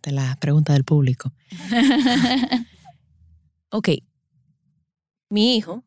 [0.03, 1.33] de la pregunta del público.
[3.71, 3.89] Ok,
[5.29, 5.83] mi hijo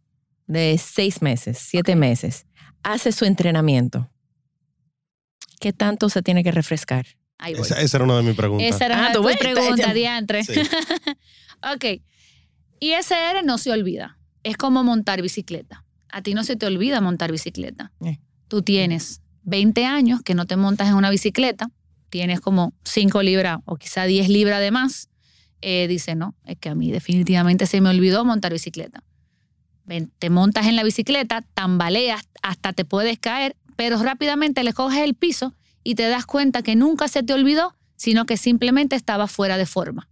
[0.46, 2.44] de seis meses, siete meses,
[2.82, 4.10] hace su entrenamiento.
[5.58, 7.06] ¿Qué tanto se tiene que refrescar?
[7.38, 7.62] Ahí voy.
[7.62, 8.68] Esa, esa era una de mis preguntas.
[8.74, 10.44] Esa era Ah, una de ves, preguntas, diantre.
[10.44, 10.52] Sí.
[11.74, 12.02] ok.
[12.80, 14.18] ISR no se olvida.
[14.42, 15.84] Es como montar bicicleta.
[16.10, 17.92] A ti no se te olvida montar bicicleta.
[18.04, 18.18] Eh.
[18.48, 21.70] Tú tienes 20 años que no te montas en una bicicleta,
[22.10, 25.08] tienes como 5 libras o quizá 10 libras de más.
[25.60, 29.02] Eh, dice, no, es que a mí definitivamente se me olvidó montar bicicleta.
[29.84, 35.00] Ven, Te montas en la bicicleta, tambaleas, hasta te puedes caer, pero rápidamente le coges
[35.00, 35.54] el piso
[35.84, 39.66] y te das cuenta que nunca se te olvidó, sino que simplemente estaba fuera de
[39.66, 40.08] forma.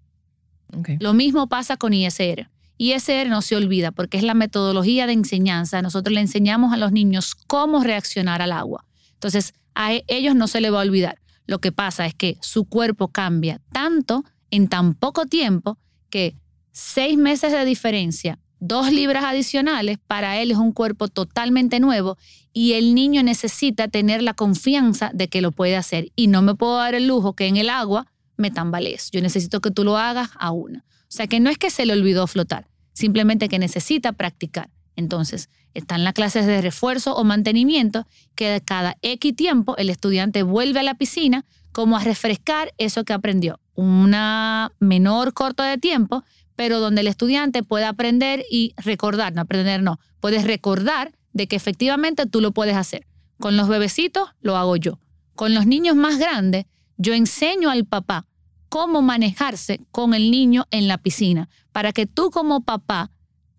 [1.01, 2.51] Lo mismo pasa con ISR.
[2.79, 5.81] ISR no se olvida porque es la metodología de enseñanza.
[5.81, 8.85] Nosotros le enseñamos a los niños cómo reaccionar al agua.
[9.15, 11.19] Entonces, a ellos no se les va a olvidar.
[11.47, 15.79] Lo que pasa es que su cuerpo cambia tanto en tan poco tiempo
[16.11, 16.37] que
[16.73, 22.17] seis meses de diferencia, dos libras adicionales, para él es un cuerpo totalmente nuevo
[22.53, 26.11] y el niño necesita tener la confianza de que lo puede hacer.
[26.17, 28.07] Y no me puedo dar el lujo que en el agua
[28.37, 29.11] me tambalees.
[29.11, 30.85] Yo necesito que tú lo hagas a una.
[31.03, 34.71] O sea que no es que se le olvidó flotar, simplemente que necesita practicar.
[34.97, 40.81] Entonces, están las clases de refuerzo o mantenimiento que cada X tiempo el estudiante vuelve
[40.81, 43.61] a la piscina como a refrescar eso que aprendió.
[43.77, 46.25] Una menor corto de tiempo,
[46.57, 51.57] pero donde el estudiante puede aprender y recordar, no aprender no, puedes recordar de que
[51.57, 53.07] efectivamente tú lo puedes hacer.
[53.39, 54.99] Con los bebecitos lo hago yo.
[55.35, 56.65] Con los niños más grandes,
[56.97, 58.27] yo enseño al papá
[58.71, 63.11] cómo manejarse con el niño en la piscina, para que tú como papá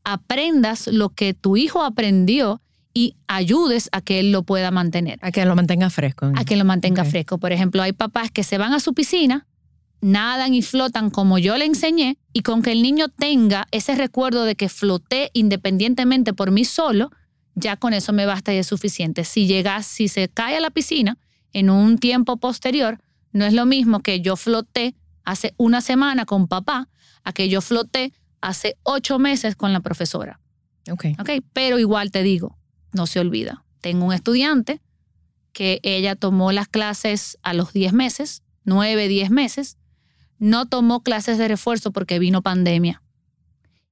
[0.03, 2.61] aprendas lo que tu hijo aprendió
[2.93, 6.31] y ayudes a que él lo pueda mantener, A que lo mantenga fresco.
[6.35, 7.37] a que lo mantenga fresco.
[7.37, 9.45] Por ejemplo, hay papás que se van a su piscina,
[10.01, 14.43] nadan y flotan como yo le enseñé, y con que el niño tenga ese recuerdo
[14.43, 17.11] de que floté independientemente por mí solo,
[17.55, 19.23] ya con eso me basta y es suficiente.
[19.23, 21.17] Si llegas, si se cae a la piscina
[21.53, 22.99] en un tiempo posterior,
[23.31, 26.89] no es lo mismo que yo floté hace una semana con papá
[27.23, 30.39] a que yo floté hace ocho meses con la profesora.
[30.91, 31.05] Ok.
[31.19, 31.29] ¿ok?
[31.53, 32.57] Pero igual te digo,
[32.93, 33.65] no se olvida.
[33.81, 34.81] Tengo un estudiante
[35.51, 39.77] que ella tomó las clases a los 10 meses, 9, 10 meses,
[40.39, 43.01] no tomó clases de refuerzo porque vino pandemia.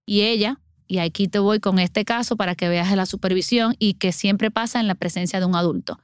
[0.06, 3.96] Y ella, y aquí te voy con este caso para que veas la supervisión y
[3.96, 6.00] que siempre pasa en la presencia de un adulto.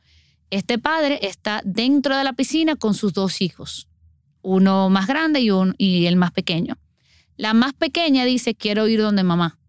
[0.49, 3.87] Este padre está dentro de la piscina con sus dos hijos,
[4.41, 6.77] uno más grande y, un, y el más pequeño.
[7.37, 9.59] La más pequeña dice, quiero ir donde mamá.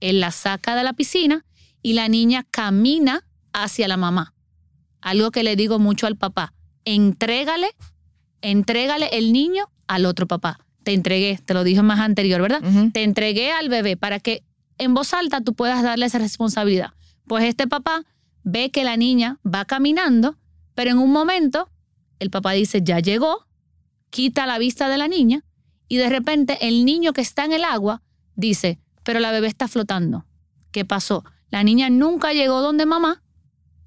[0.00, 1.44] Él la saca de la piscina
[1.82, 4.34] y la niña camina hacia la mamá.
[5.00, 6.54] Algo que le digo mucho al papá,
[6.84, 7.68] entrégale,
[8.40, 10.58] entrégale el niño al otro papá.
[10.82, 12.62] Te entregué, te lo dije más anterior, ¿verdad?
[12.92, 14.44] Te entregué al bebé para que
[14.78, 16.92] en voz alta tú puedas darle esa responsabilidad.
[17.26, 18.04] Pues este papá
[18.44, 20.36] ve que la niña va caminando,
[20.74, 21.68] pero en un momento
[22.20, 23.46] el papá dice, ya llegó,
[24.10, 25.44] quita la vista de la niña
[25.88, 28.02] y de repente el niño que está en el agua
[28.34, 30.26] dice, pero la bebé está flotando.
[30.70, 31.24] ¿Qué pasó?
[31.50, 33.22] La niña nunca llegó donde mamá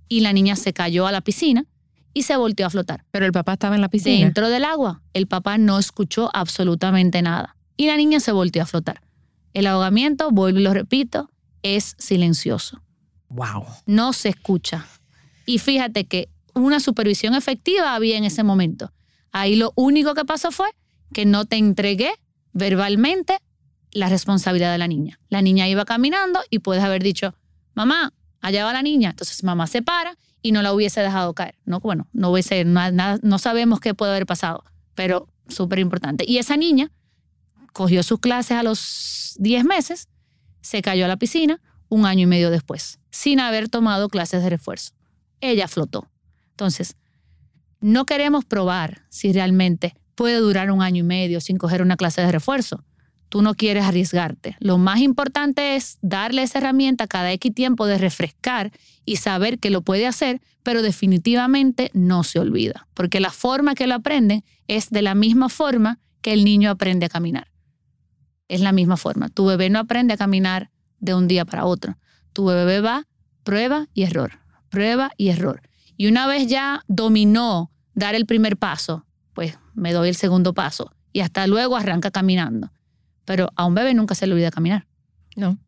[0.07, 1.65] y la niña se cayó a la piscina
[2.13, 3.05] y se volteó a flotar.
[3.11, 4.25] Pero el papá estaba en la piscina.
[4.25, 8.65] Dentro del agua, el papá no escuchó absolutamente nada y la niña se volteó a
[8.65, 9.01] flotar.
[9.53, 11.29] El ahogamiento, vuelvo y lo repito,
[11.63, 12.81] es silencioso.
[13.29, 13.65] Wow.
[13.85, 14.85] No se escucha.
[15.45, 18.91] Y fíjate que una supervisión efectiva había en ese momento.
[19.31, 20.67] Ahí lo único que pasó fue
[21.13, 22.11] que no te entregué
[22.53, 23.37] verbalmente
[23.91, 25.19] la responsabilidad de la niña.
[25.29, 27.35] La niña iba caminando y puedes haber dicho,
[27.73, 29.11] mamá, allá va la niña.
[29.11, 31.55] Entonces mamá se para y no la hubiese dejado caer.
[31.65, 34.63] No, bueno, no hubiese, na- na- no sabemos qué puede haber pasado,
[34.95, 36.23] pero súper importante.
[36.27, 36.91] Y esa niña
[37.73, 40.07] cogió sus clases a los 10 meses,
[40.61, 44.49] se cayó a la piscina un año y medio después, sin haber tomado clases de
[44.49, 44.93] refuerzo.
[45.41, 46.09] Ella flotó.
[46.51, 46.95] Entonces,
[47.81, 52.21] no queremos probar si realmente puede durar un año y medio sin coger una clase
[52.21, 52.83] de refuerzo.
[53.29, 54.57] Tú no quieres arriesgarte.
[54.59, 58.71] Lo más importante es darle esa herramienta cada X tiempo de refrescar
[59.05, 63.87] y saber que lo puede hacer, pero definitivamente no se olvida, porque la forma que
[63.87, 67.51] lo aprenden es de la misma forma que el niño aprende a caminar.
[68.47, 69.29] Es la misma forma.
[69.29, 71.97] Tu bebé no aprende a caminar de un día para otro.
[72.33, 73.07] Tu bebé va
[73.43, 75.61] prueba y error, prueba y error.
[75.97, 80.93] Y una vez ya dominó dar el primer paso, pues me doy el segundo paso
[81.13, 82.71] y hasta luego arranca caminando.
[83.29, 84.87] Pero a un bebé nunca se le olvida caminar.
[85.35, 85.59] No.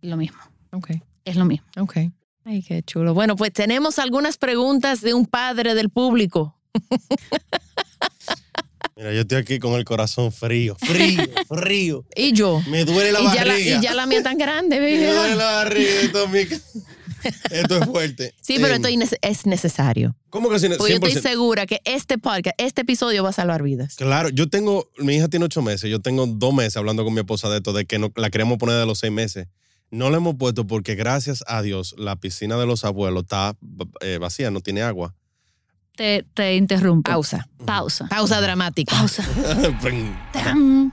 [0.00, 0.38] Lo mismo,
[0.72, 0.92] Ok.
[1.26, 1.66] es lo mismo.
[1.76, 1.98] Ok.
[2.46, 3.12] Ay, qué chulo.
[3.12, 6.58] Bueno, pues tenemos algunas preguntas de un padre del público.
[8.96, 12.06] Mira, yo estoy aquí con el corazón frío, frío, frío.
[12.16, 12.62] Y yo.
[12.68, 13.78] Me duele la y, ya la, barriga.
[13.78, 15.36] y ya la mía tan grande, Me duele baby.
[15.36, 15.90] la barriga.
[17.50, 18.34] Esto, es fuerte.
[18.40, 20.16] Sí, pero Eh, esto es es necesario.
[20.30, 21.06] ¿Cómo que sin- Porque yo 100%?
[21.08, 23.96] estoy segura que este podcast, este episodio va a salvar vidas.
[23.96, 27.20] Claro, yo tengo, mi hija tiene ocho meses, yo tengo dos meses hablando con mi
[27.20, 29.46] esposa de esto, de que no, la queremos poner de los seis meses.
[29.90, 33.56] No la hemos puesto porque gracias a Dios la piscina de los abuelos está
[34.00, 35.14] eh, vacía, no tiene agua.
[35.96, 37.10] Te, te interrumpo.
[37.10, 37.48] Pausa.
[37.66, 38.06] Pausa.
[38.08, 38.96] Pausa dramática.
[38.96, 39.22] Pausa.
[40.32, 40.92] Tan.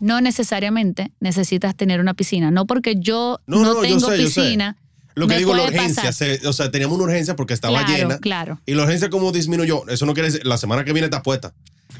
[0.00, 2.50] no necesariamente necesitas tener una piscina.
[2.50, 4.40] No porque yo No, no, no, yo tengo sé, yo sé.
[4.42, 4.76] piscina.
[5.14, 7.92] Lo que me digo, la urgencia, se- o sea, teníamos una urgencia porque estaba claro,
[7.96, 8.18] llena.
[8.18, 8.60] Claro.
[8.66, 11.52] Y la urgencia como disminuyó, eso no quiere decir, la semana que viene está puesta.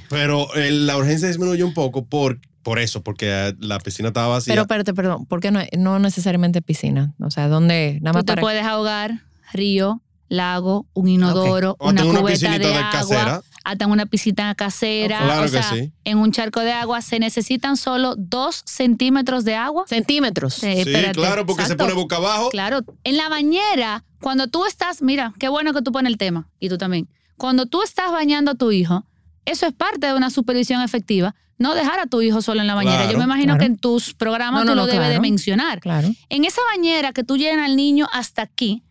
[0.08, 4.28] Pero eh, la urgencia disminuyó un poco por, por eso, porque eh, la piscina estaba
[4.28, 4.52] vacía.
[4.52, 7.14] Pero espérate, perdón, ¿por qué no, no necesariamente piscina?
[7.20, 7.98] O sea, ¿dónde?
[8.02, 8.40] Nada más Tú te para...
[8.42, 10.02] puedes ahogar, río,
[10.32, 13.42] lago, un inodoro, una cubeta de, de, agua, casera.
[13.64, 15.18] hasta una piscina casera.
[15.18, 15.92] Claro o que sea, sí.
[16.04, 19.84] en un charco de agua se necesitan solo dos centímetros de agua.
[19.86, 20.54] Centímetros.
[20.54, 21.84] Sí, espérate, claro, porque exacto.
[21.84, 22.48] se pone boca abajo.
[22.50, 26.48] Claro, en la bañera, cuando tú estás, mira, qué bueno que tú pones el tema,
[26.58, 27.08] y tú también.
[27.36, 29.04] Cuando tú estás bañando a tu hijo,
[29.44, 31.34] eso es parte de una supervisión efectiva.
[31.58, 32.96] No dejar a tu hijo solo en la bañera.
[32.96, 33.60] Claro, Yo me imagino claro.
[33.60, 35.80] que en tus programas No, no, tú lo no, debes de mencionar.
[35.80, 36.08] Claro.
[36.28, 38.82] En esa bañera que tú llenas al niño hasta aquí,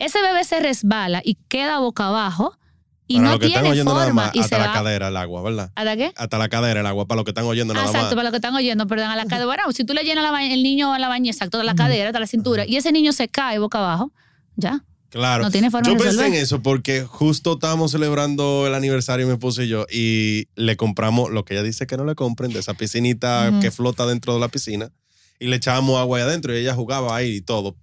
[0.00, 2.56] ese bebé se resbala y queda boca abajo
[3.06, 4.66] y para no los que están tiene oyendo nada forma más, y se hasta la
[4.68, 4.72] va.
[4.72, 5.72] cadera el agua, ¿verdad?
[5.74, 6.12] ¿Hasta qué?
[6.16, 8.14] Hasta la cadera el agua, para los que están oyendo nada exacto, más.
[8.14, 9.46] para los que están oyendo, perdón, a la cadera.
[9.46, 12.10] Bueno, si tú le llenas la el niño a la bañera, exacto, a la cadera,
[12.10, 14.12] hasta la cintura, y ese niño se cae boca abajo,
[14.54, 14.84] ya.
[15.08, 15.42] Claro.
[15.42, 19.32] No tiene forma yo de pensé en eso porque justo estábamos celebrando el aniversario, mi
[19.32, 22.60] esposo y yo, y le compramos lo que ella dice que no le compren, de
[22.60, 24.92] esa piscinita que flota dentro de la piscina,
[25.40, 27.74] y le echábamos agua ahí adentro y ella jugaba ahí y todo.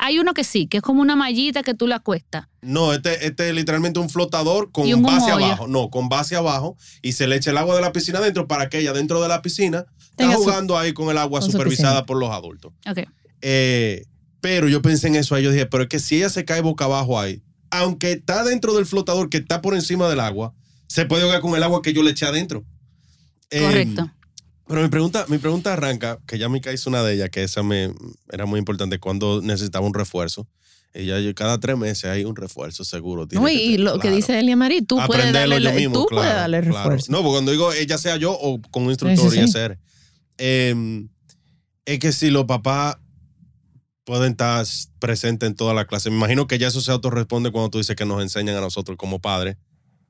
[0.00, 2.46] Hay uno que sí, que es como una mallita que tú le acuestas.
[2.62, 5.66] No, este, este es literalmente un flotador con un base abajo.
[5.68, 6.76] No, con base abajo.
[7.02, 9.28] Y se le echa el agua de la piscina adentro para que ella dentro de
[9.28, 12.72] la piscina está Tenga su- jugando ahí con el agua con supervisada por los adultos.
[12.90, 13.00] Ok.
[13.42, 14.04] Eh,
[14.40, 15.44] pero yo pensé en eso ahí.
[15.44, 18.74] Yo dije, pero es que si ella se cae boca abajo ahí, aunque está dentro
[18.74, 20.54] del flotador que está por encima del agua,
[20.88, 22.64] se puede ahogar con el agua que yo le eché adentro.
[23.50, 24.10] Eh, Correcto.
[24.68, 27.62] Pero mi pregunta, mi pregunta arranca, que ya me hizo una de ellas, que esa
[27.62, 27.92] me
[28.32, 30.46] era muy importante cuando necesitaba un refuerzo.
[30.92, 33.28] Ella, yo, cada tres meses hay un refuerzo seguro.
[33.28, 35.92] tiene No, que y lo que dice Elia Marí, tú puedes darle, yo la- mismo,
[35.94, 36.76] tú claro, puedes darle claro.
[36.78, 37.12] refuerzo.
[37.12, 39.78] No, porque cuando digo ella sea yo o con un instructor Sí, sí, y hacer.
[40.38, 41.06] eh,
[41.84, 42.96] es que si los papás
[44.04, 44.64] pueden estar
[44.98, 47.94] presentes en toda la clase, me imagino que ya eso se autorresponde cuando tú dices
[47.96, 49.56] que nos enseñan a nosotros como padres.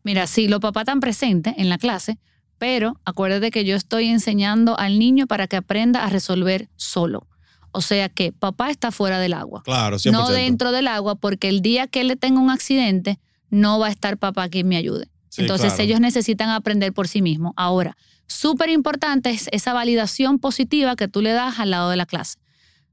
[0.05, 2.19] Mira, sí, los papás están presentes en la clase,
[2.59, 7.27] pero acuérdate que yo estoy enseñando al niño para que aprenda a resolver solo.
[7.73, 9.63] O sea que papá está fuera del agua.
[9.65, 10.13] Claro, 100%.
[10.13, 13.19] no dentro del agua, porque el día que él le tenga un accidente,
[13.51, 15.09] no va a estar papá quien me ayude.
[15.29, 15.85] Sí, Entonces claro.
[15.85, 17.53] ellos necesitan aprender por sí mismos.
[17.57, 17.97] Ahora,
[18.27, 22.39] súper importante es esa validación positiva que tú le das al lado de la clase.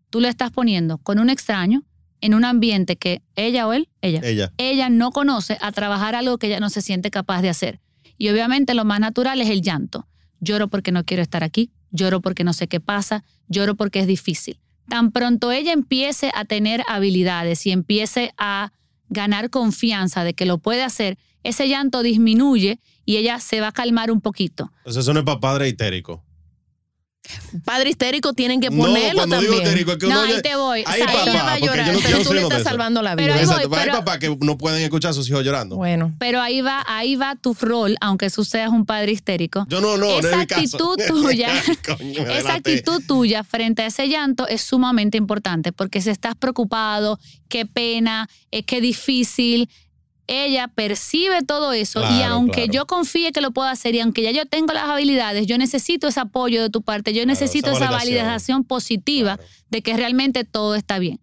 [0.10, 1.84] Tú le estás poniendo con un extraño
[2.20, 4.52] en un ambiente que ella o él, ella, Ella.
[4.58, 7.80] ella no conoce a trabajar algo que ella no se siente capaz de hacer.
[8.24, 10.08] Y obviamente lo más natural es el llanto.
[10.40, 14.08] Lloro porque no quiero estar aquí, lloro porque no sé qué pasa, lloro porque es
[14.08, 14.62] difícil.
[14.88, 18.72] Tan pronto ella empiece a tener habilidades y empiece a
[19.10, 23.72] ganar confianza de que lo puede hacer, ese llanto disminuye y ella se va a
[23.74, 24.72] calmar un poquito.
[24.78, 26.24] Entonces eso no es para padre histérico.
[27.64, 29.52] Padre histérico tienen que No, ponerlo cuando también.
[29.54, 30.84] digo histérico es que No, uno ahí te voy.
[30.86, 33.02] Ay, O sea, papá, va a yo llorar, no- pero no tú le estás salvando
[33.02, 33.24] la vida.
[33.28, 35.76] Pero ahí Exacto, voy, hay pero- papás que no pueden escuchar a sus hijos llorando.
[35.78, 39.66] Bueno, Pero ahí va, ahí va tu rol, aunque tú seas un padre histérico.
[39.70, 40.62] Yo no, no, no Esa es mi caso.
[40.62, 41.50] actitud tuya,
[41.98, 47.20] Coño, Esa actitud tuya frente a ese llanto es sumamente importante porque si estás preocupado,
[47.48, 49.70] qué pena, es que difícil,
[50.28, 52.74] ella percibe todo eso y aunque claro.
[52.74, 56.08] yo confíe que lo puedo hacer y aunque ya yo tengo las habilidades, yo necesito
[56.08, 58.26] ese apoyo de tu parte, yo necesito esa esa validación.
[58.26, 61.20] validación positiva de que realmente todo está bien.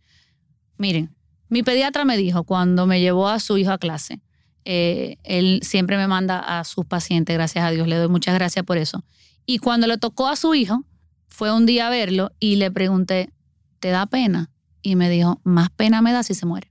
[0.77, 1.15] Miren,
[1.49, 4.21] mi pediatra me dijo cuando me llevó a su hijo a clase,
[4.65, 8.65] eh, él siempre me manda a sus pacientes, gracias a Dios, le doy muchas gracias
[8.65, 9.03] por eso.
[9.47, 10.85] Y cuando le tocó a su hijo,
[11.27, 13.31] fue un día a verlo y le pregunté,
[13.79, 14.51] ¿te da pena?
[14.83, 16.70] Y me dijo, más pena me da si se muere.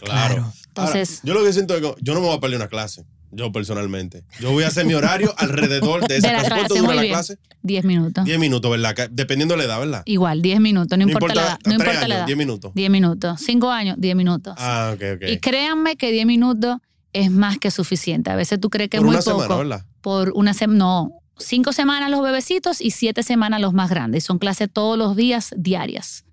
[0.00, 0.34] Claro.
[0.34, 0.52] Claro.
[0.68, 2.68] Entonces- Ahora, yo lo que siento es que yo no me voy a perder una
[2.68, 4.24] clase, yo personalmente.
[4.40, 6.54] Yo voy a hacer mi horario alrededor de esa De la clase.
[6.54, 7.14] ¿Cuánto dura la bien.
[7.14, 7.38] clase?
[7.62, 8.24] Diez minutos.
[8.24, 9.08] 10 minutos, ¿verdad?
[9.10, 10.02] Dependiendo de la edad, ¿verdad?
[10.06, 11.52] Igual, diez minutos, no, importa, la edad.
[11.52, 12.26] No tres importa años, la edad.
[12.26, 12.72] 10 minutos.
[12.74, 13.40] Diez minutos.
[13.44, 14.54] Cinco años, diez minutos.
[14.56, 15.28] Ah, ok, ok.
[15.28, 16.78] Y créanme que diez minutos
[17.12, 18.30] es más que suficiente.
[18.30, 19.42] A veces tú crees que Por es muy una poco.
[19.42, 19.84] semana, ¿verdad?
[20.00, 24.24] por una semana, no, cinco semanas los bebecitos y siete semanas los más grandes.
[24.24, 26.24] Son clases todos los días diarias.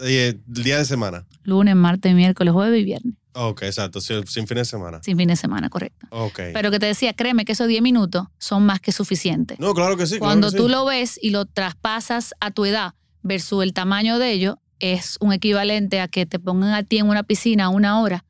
[0.00, 1.24] Eh, el día de semana.
[1.44, 3.14] Lunes, martes, miércoles, jueves y viernes.
[3.36, 5.00] Ok, exacto, sin, sin fin de semana.
[5.02, 6.06] Sin fin de semana, correcto.
[6.10, 6.40] Ok.
[6.52, 9.58] Pero que te decía, créeme que esos 10 minutos son más que suficientes.
[9.58, 10.18] no, claro que sí.
[10.18, 10.70] claro Cuando que tú sí.
[10.70, 15.32] lo ves y lo traspasas a tu edad versus el tamaño de ellos, es un
[15.32, 18.24] equivalente a que te pongan a ti en una piscina una hora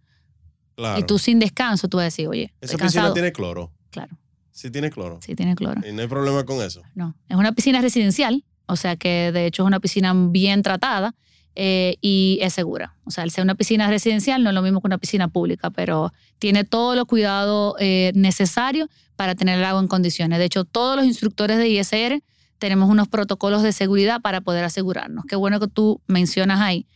[0.76, 0.98] Claro.
[0.98, 3.12] y tú sin descanso, tú vas a decir, oye, Esa estoy piscina cansado.
[3.14, 3.72] tiene cloro.
[3.90, 4.18] Claro,
[4.52, 5.18] Sí tiene cloro.
[5.22, 5.80] sí tiene cloro.
[5.86, 6.82] Y no hay problema con eso.
[6.94, 11.14] No, es una piscina residencial, o sea que de hecho es una piscina bien tratada
[11.56, 12.94] eh, y es segura.
[13.04, 15.70] O sea, al ser una piscina residencial no es lo mismo que una piscina pública,
[15.70, 20.38] pero tiene todos los cuidados eh, necesarios para tener el agua en condiciones.
[20.38, 22.22] De hecho, todos los instructores de ISR
[22.58, 25.24] tenemos unos protocolos de seguridad para poder asegurarnos.
[25.26, 26.86] Qué bueno que tú mencionas ahí.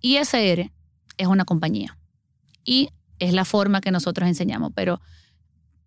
[0.00, 0.70] ISR
[1.18, 1.98] es una compañía
[2.64, 5.00] y es la forma que nosotros enseñamos, pero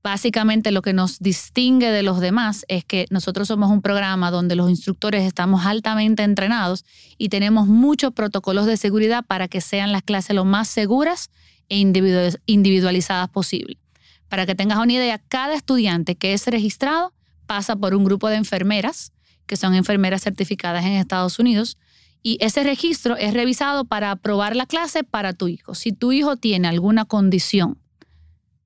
[0.05, 4.55] básicamente lo que nos distingue de los demás es que nosotros somos un programa donde
[4.55, 6.85] los instructores estamos altamente entrenados
[7.17, 11.31] y tenemos muchos protocolos de seguridad para que sean las clases lo más seguras
[11.69, 13.79] e individualizadas posible.
[14.29, 17.11] Para que tengas una idea, cada estudiante que es registrado
[17.47, 19.11] pasa por un grupo de enfermeras,
[19.47, 21.79] que son enfermeras certificadas en Estados Unidos,
[22.21, 25.73] y ese registro es revisado para aprobar la clase para tu hijo.
[25.73, 27.79] Si tu hijo tiene alguna condición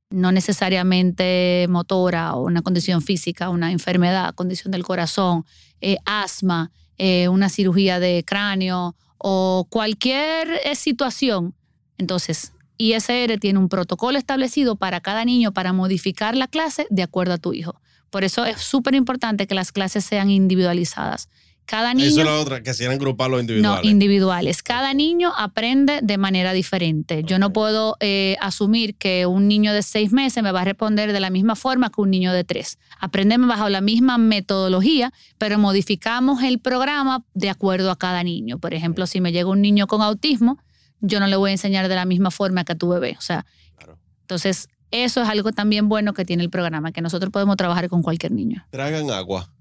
[0.09, 5.45] no necesariamente motora o una condición física, una enfermedad, condición del corazón,
[5.81, 11.53] eh, asma, eh, una cirugía de cráneo o cualquier eh, situación.
[11.97, 17.33] Entonces, ISR tiene un protocolo establecido para cada niño para modificar la clase de acuerdo
[17.33, 17.79] a tu hijo.
[18.09, 21.29] Por eso es súper importante que las clases sean individualizadas.
[21.69, 23.83] Cada niño, Eso es la otra, que si eran grupales o individuales.
[23.85, 24.63] no, individuales.
[24.63, 27.21] Cada niño aprende de manera diferente.
[27.23, 31.13] Yo no puedo eh, asumir que un niño de seis meses me va a responder
[31.13, 32.79] de la misma forma que un niño de tres.
[32.99, 38.57] Aprendemos bajo la misma metodología, pero modificamos el programa de acuerdo a cada niño.
[38.57, 40.57] Por ejemplo, si me llega un niño con autismo,
[41.01, 43.15] yo no le voy a enseñar de la misma forma que a tu bebé.
[43.19, 43.45] O sea,
[43.77, 43.99] Claro.
[44.21, 48.01] entonces eso es algo también bueno que tiene el programa, que nosotros podemos trabajar con
[48.01, 48.65] cualquier niño.
[48.71, 49.53] Tragan agua.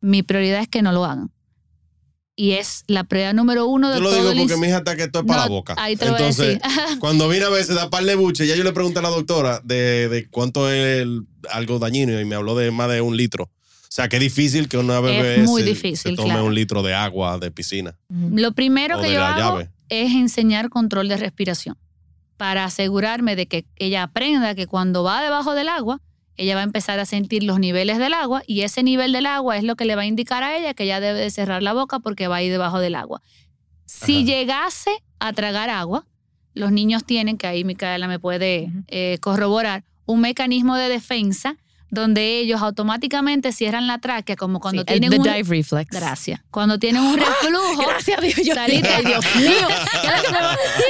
[0.00, 1.30] Mi prioridad es que no lo hagan.
[2.36, 4.78] Y es la prioridad número uno de Yo lo todo digo el porque mi hija
[4.78, 5.74] está que esto es para No, la boca.
[5.78, 6.98] Ahí te Entonces, voy a decir.
[6.98, 9.60] cuando vine a veces da par de buche, ya yo le pregunté a la doctora
[9.62, 13.44] de, de cuánto es el- algo dañino y me habló de más de un litro.
[13.44, 13.50] O
[13.94, 16.46] sea, qué difícil que una bebé muy se, difícil, se tome claro.
[16.46, 19.70] un litro de agua de piscina Lo primero que yo hago llave.
[19.88, 21.76] es enseñar control de respiración
[22.36, 26.00] para asegurarme de que ella aprenda que cuando va debajo del agua,
[26.36, 29.56] ella va a empezar a sentir los niveles del agua y ese nivel del agua
[29.56, 31.72] es lo que le va a indicar a ella que ella debe de cerrar la
[31.72, 33.22] boca porque va a ir debajo del agua.
[33.86, 34.24] Si Ajá.
[34.24, 36.06] llegase a tragar agua,
[36.54, 41.56] los niños tienen, que ahí Micaela me puede eh, corroborar, un mecanismo de defensa
[41.94, 45.34] donde ellos automáticamente cierran la tráquea como cuando Sí, el- tienen the un...
[45.34, 45.90] dive reflex.
[45.90, 46.40] Gracias.
[46.50, 47.86] Cuando tienen un reflujo...
[47.88, 48.34] Gracias a Dios.
[48.44, 48.88] Yo Saliste.
[48.88, 49.68] Ay, Dios mío.
[50.02, 50.84] ¿Qué es lo que me vas a decir?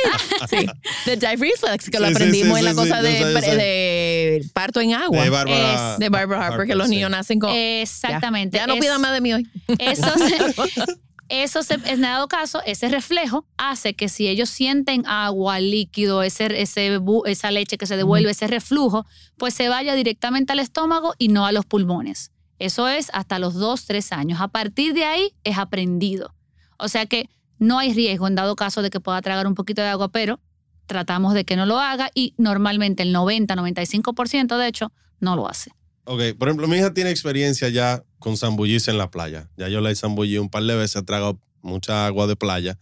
[0.50, 0.66] Sí.
[1.06, 3.40] The dive reflex, que lo Sí, sí, aprendimos sí, en la sí, cosa sí, de,
[3.40, 5.22] sé, de parto en agua.
[5.22, 6.94] de Bárbara Es- de Barbara Harper, que los sí.
[6.96, 7.50] niños nacen con.
[7.54, 8.56] Exactamente.
[8.58, 9.48] Ya, Ya no pidan más de mí hoy.
[9.78, 10.84] Eso, se-
[11.28, 16.46] eso se- en dado caso, ese reflejo hace que si ellos sienten agua, líquido, ese,
[16.60, 19.06] ese bu- esa leche que se devuelve, ese reflujo,
[19.38, 22.30] pues se vaya directamente al estómago y no a los pulmones.
[22.58, 24.40] Eso es hasta los dos, tres años.
[24.40, 26.34] A partir de ahí es aprendido.
[26.78, 29.82] O sea que no hay riesgo en dado caso de que pueda tragar un poquito
[29.82, 30.40] de agua, pero
[30.86, 35.72] tratamos de que no lo haga y normalmente el 90-95% de hecho no lo hace.
[36.04, 39.48] Ok, por ejemplo, mi hija tiene experiencia ya con zambullirse en la playa.
[39.56, 42.78] Ya yo la he zambullí un par de veces, ha tragado mucha agua de playa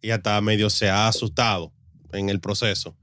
[0.00, 1.72] y hasta medio se ha asustado
[2.12, 2.96] en el proceso.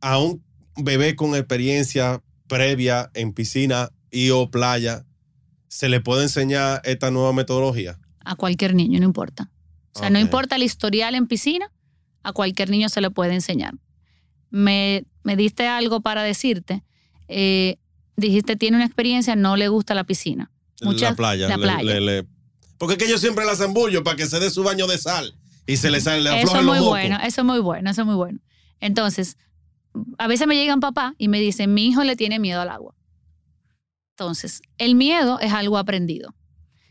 [0.00, 0.44] A un
[0.76, 5.04] bebé con experiencia previa en piscina y o playa,
[5.68, 7.98] ¿se le puede enseñar esta nueva metodología?
[8.24, 9.50] A cualquier niño, no importa.
[9.94, 11.70] O sea, no importa el historial en piscina,
[12.22, 13.74] a cualquier niño se le puede enseñar.
[14.50, 16.82] Me, me diste algo para decirte.
[17.28, 17.78] Eh,
[18.16, 20.50] dijiste, tiene una experiencia, no le gusta la piscina.
[20.82, 21.48] Muchas- la playa.
[21.48, 21.82] la le- playa.
[21.82, 22.26] le- le-
[22.78, 25.34] Porque es que yo siempre la zambullo para que se dé su baño de sal
[25.66, 28.00] y se le sale, le Eso es los muy bueno, eso es muy bueno, eso
[28.02, 28.40] es muy bueno.
[28.80, 29.36] Entonces,
[30.18, 32.94] a veces me llegan papá y me dicen, mi hijo le tiene miedo al agua.
[34.16, 36.34] Entonces, el miedo es algo aprendido.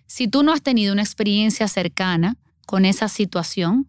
[0.07, 3.87] Si tú no has tenido una experiencia cercana con esa situación,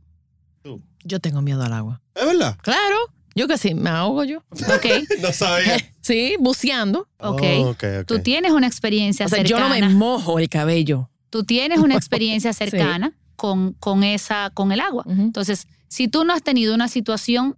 [1.05, 2.01] Yo tengo miedo al agua.
[2.15, 2.57] ¿Es verdad?
[2.63, 2.97] Claro.
[3.35, 4.39] Yo que sí, me ahogo yo.
[4.51, 4.87] ¿ok?
[5.23, 5.77] No sabía.
[6.03, 7.07] Sí, buceando.
[7.19, 7.43] Ok.
[7.59, 8.07] Oh, ok, ok.
[8.09, 9.79] Tú tienes una experiencia O sea, yo cercana.
[9.81, 11.09] no me mojo el cabello.
[11.31, 15.05] tú tienes una experiencia cercana con, con, esa, con el agua.
[15.09, 17.57] Entonces, si tú no has tenido una situación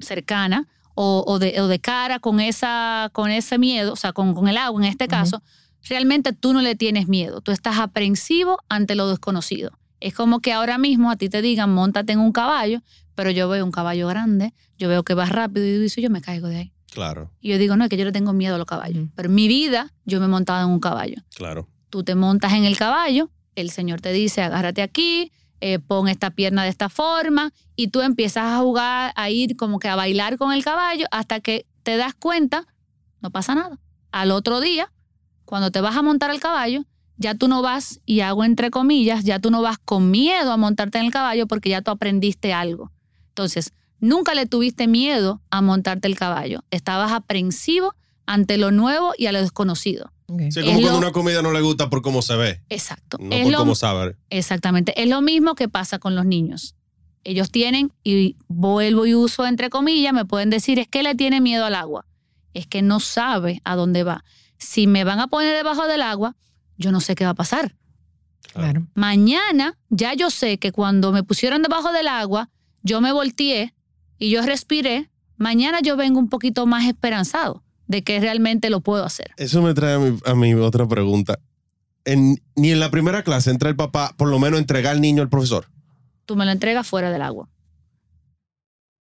[0.00, 4.34] cercana o, o de, o de cara con, esa, con ese miedo, o sea, con,
[4.34, 5.42] con el agua en este caso,
[5.88, 7.40] realmente tú no le tienes miedo.
[7.40, 9.78] Tú estás aprensivo ante lo desconocido.
[10.00, 12.82] Es como que ahora mismo a ti te digan, montate en un caballo,
[13.14, 16.20] pero yo veo un caballo grande, yo veo que va rápido y digo, yo me
[16.20, 16.72] caigo de ahí.
[16.92, 19.08] Claro, Y yo digo, no, es que yo le tengo miedo a los caballos.
[19.14, 21.66] Pero en mi vida yo me he montado en un caballo claro.
[21.88, 25.32] tú te montas en el caballo, el Señor te dice, agárrate aquí,
[25.62, 29.78] eh, pon esta pierna de esta forma, y tú empiezas a jugar, a ir como
[29.78, 32.66] que a bailar con el caballo hasta que te das cuenta,
[33.20, 33.78] no pasa nada.
[34.10, 34.92] Al otro día,
[35.46, 36.84] cuando te vas a montar al caballo,
[37.16, 40.56] ya tú no vas, y hago entre comillas, ya tú no vas con miedo a
[40.56, 42.90] montarte en el caballo porque ya tú aprendiste algo.
[43.32, 46.62] Entonces, nunca le tuviste miedo a montarte el caballo.
[46.70, 47.94] Estabas aprensivo
[48.26, 50.12] ante lo nuevo y a lo desconocido.
[50.26, 50.40] Ok.
[50.50, 53.16] Sí, Es como cuando lo- una comida no le gusta por cómo se ve, Exacto.
[53.20, 54.16] no es por lo, cómo sabe.
[54.30, 55.00] Exactamente.
[55.00, 56.74] Es lo mismo que pasa con los niños.
[57.24, 61.40] Ellos tienen, y vuelvo y uso entre comillas, me pueden decir, es que le tiene
[61.40, 62.04] miedo al agua.
[62.54, 64.24] Es que no sabe a dónde va.
[64.58, 66.36] Si me van a poner debajo del agua,
[66.76, 67.76] yo no sé qué va a pasar.
[68.52, 68.86] Claro.
[68.94, 72.50] Mañana ya yo sé que cuando me pusieron debajo del agua,
[72.82, 73.74] yo me volteé
[74.18, 75.10] y yo respiré.
[75.36, 79.32] Mañana yo vengo un poquito más esperanzado de que realmente lo puedo hacer.
[79.36, 81.38] Eso me trae a mi, a mi otra pregunta.
[82.04, 85.22] En- ni en la primera clase entra el papá, por lo menos entregar al niño
[85.22, 85.68] al profesor.
[86.26, 87.48] Tú me lo entregas fuera del agua.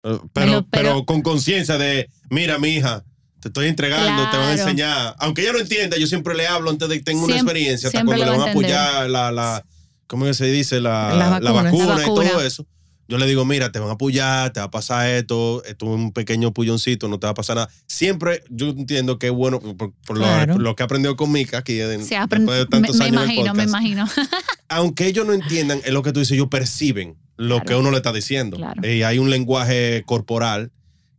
[0.03, 3.03] Eh, Pero, lo- pero- pero con conciencia de, mira, mi hija,
[3.39, 5.15] te estoy entregando, te van a enseñar.
[5.19, 7.87] Aunque ella no entienda, yo siempre le hablo antes de que tenga una Siempre- experiencia,
[7.89, 9.65] hasta siempre cuando le le va van a apoyar la, la,
[10.07, 10.79] ¿cómo que se dice?
[10.81, 12.45] La, Las la vacuna La y todo vacuna.
[12.45, 12.65] eso.
[13.09, 15.91] Yo le digo, mira, te van a apoyar, te va a pasar esto, esto es
[15.91, 17.69] un pequeño pulloncito, no te va a pasar nada.
[17.85, 20.53] Siempre yo entiendo que es bueno, por, por lo- Claro.
[20.55, 22.95] por lo, que he aprendido con Mika, aquí en- Se después aprende, de me, tantos
[22.97, 24.05] me años el imagino, me imagino.
[24.69, 27.65] aunque ellos no entiendan, es lo que tú dices, ellos perciben lo Claro.
[27.65, 28.57] que uno le está diciendo.
[28.57, 28.85] Claro.
[28.87, 30.71] Y hay un lenguaje corporal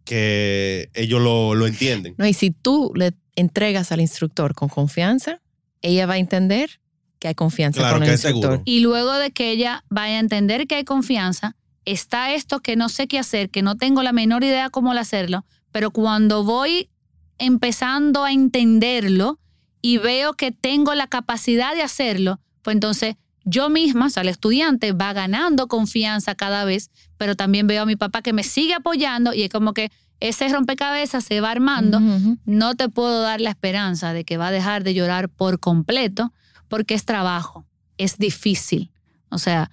[0.05, 2.15] que ellos lo, lo entienden.
[2.19, 5.41] No, y si tú le entregas al instructor con confianza,
[5.83, 6.81] ella va a entender
[7.19, 8.51] que hay confianza Claro, con el que es instructor.
[8.53, 8.63] seguro.
[8.65, 11.57] Y luego de que ella vaya a entender que hay confianza,
[11.93, 15.45] está esto que no sé qué hacer, que no tengo la menor idea cómo hacerlo,
[15.73, 16.91] pero cuando voy
[17.39, 19.39] empezando a entenderlo
[19.81, 24.29] y veo que tengo la capacidad de hacerlo, pues entonces yo misma, o sea, el
[24.29, 28.75] estudiante va ganando confianza cada vez, pero también veo a mi papá que me sigue
[28.75, 32.01] apoyando y es como que ese rompecabezas se va armando
[32.45, 36.33] no te puedo dar la esperanza de que va a dejar de llorar por completo
[36.67, 37.65] porque es trabajo,
[37.99, 38.91] es difícil.
[39.31, 39.71] O sea,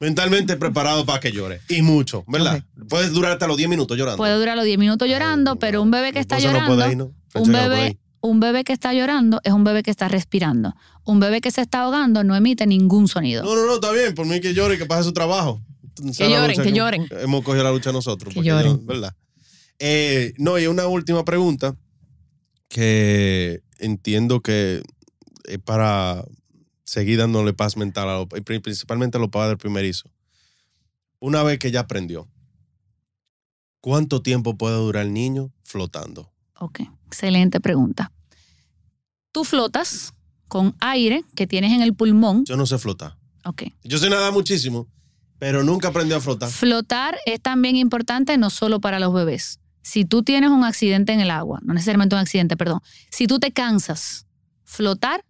[0.00, 1.60] Mentalmente preparado para que llore.
[1.68, 2.62] Y mucho, ¿verdad?
[2.88, 4.16] Puedes durar hasta los 10 minutos llorando.
[4.16, 6.90] puede durar los 10 minutos llorando, Ay, pero un bebé que está no llorando, puede
[6.92, 7.12] ir, ¿no?
[7.32, 10.74] Pensé un que bebé, un bebé que está llorando es un bebé que está respirando.
[11.04, 13.42] Un bebé que se está ahogando no emite ningún sonido.
[13.42, 14.14] No, no, no, está bien.
[14.14, 15.60] Por mí que llore y que pase su trabajo.
[16.18, 17.08] La lloren, que lloren.
[17.10, 18.32] Hemos cogido la lucha nosotros.
[18.32, 18.86] Que lloren.
[18.86, 19.14] ¿Verdad?
[19.78, 21.74] Eh, no, y una última pregunta
[22.68, 24.82] que entiendo que
[25.44, 26.24] es para
[26.88, 30.10] seguir dándole paz mental, a pri- principalmente a los padres primerizos.
[31.20, 32.26] Una vez que ya aprendió,
[33.80, 36.32] ¿cuánto tiempo puede durar el niño flotando?
[36.58, 38.10] Ok, excelente pregunta.
[39.32, 40.14] Tú flotas
[40.48, 42.44] con aire que tienes en el pulmón.
[42.46, 43.16] Yo no sé flotar.
[43.44, 43.64] Ok.
[43.84, 44.88] Yo sé nadar muchísimo,
[45.38, 46.50] pero nunca aprendí a flotar.
[46.50, 49.60] Flotar es también importante no solo para los bebés.
[49.82, 52.80] Si tú tienes un accidente en el agua, no necesariamente un accidente, perdón,
[53.10, 54.26] si tú te cansas,
[54.64, 55.24] flotar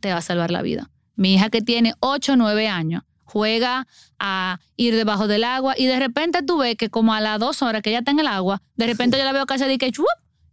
[0.00, 0.90] te va a salvar la vida.
[1.16, 3.86] Mi hija que tiene 8 o 9 años juega
[4.18, 7.62] a ir debajo del agua y de repente tú ves que como a las dos
[7.62, 9.92] horas que ella está en el agua, de repente yo la veo casi de que
[9.92, 10.06] chup,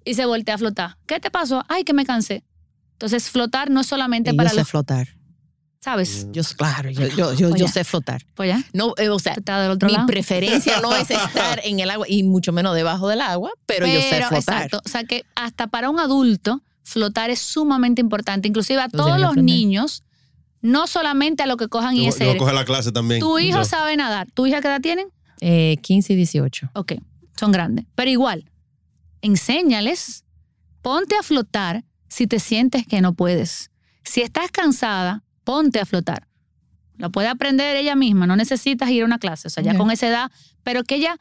[0.05, 0.97] y se voltea a flotar.
[1.05, 1.63] ¿Qué te pasó?
[1.67, 2.43] Ay, que me cansé.
[2.93, 5.07] Entonces, flotar no es solamente Y yo para sé los, flotar.
[5.81, 6.27] ¿sabes?
[6.31, 8.21] Yo, claro, yo, yo, yo, yo sé flotar.
[8.33, 10.07] Pues ya, No, eh, o sea, del otro mi lado.
[10.07, 13.99] preferencia no es estar en el agua y mucho menos debajo del agua, pero, yo
[14.01, 14.37] sé flotar.
[14.37, 14.81] Exacto.
[14.85, 18.47] O sea que hasta para un adulto, flotar es sumamente importante.
[18.47, 19.43] Inclusive a todos los aprender.
[19.43, 20.03] niños,
[20.61, 22.25] no solamente a lo que cojan Yo, yo ISR.
[22.25, 23.19] voy a coger la clase también.
[23.19, 23.65] Tu hijo Yo.
[23.65, 24.27] sabe nadar.
[24.31, 25.07] ¿Tu hija qué edad tienen?
[25.41, 26.71] Eh, 15 y 18.
[26.73, 26.93] Ok,
[27.35, 27.85] son grandes.
[27.95, 28.49] Pero igual,
[29.21, 30.23] enséñales,
[30.81, 33.71] ponte a flotar si te sientes que no puedes.
[34.03, 36.27] Si estás cansada, ponte a flotar.
[36.97, 39.91] La puede aprender ella misma, no necesitas ir a una clase, o sea, ya con
[39.91, 40.31] esa edad,
[40.63, 41.19] pero que ella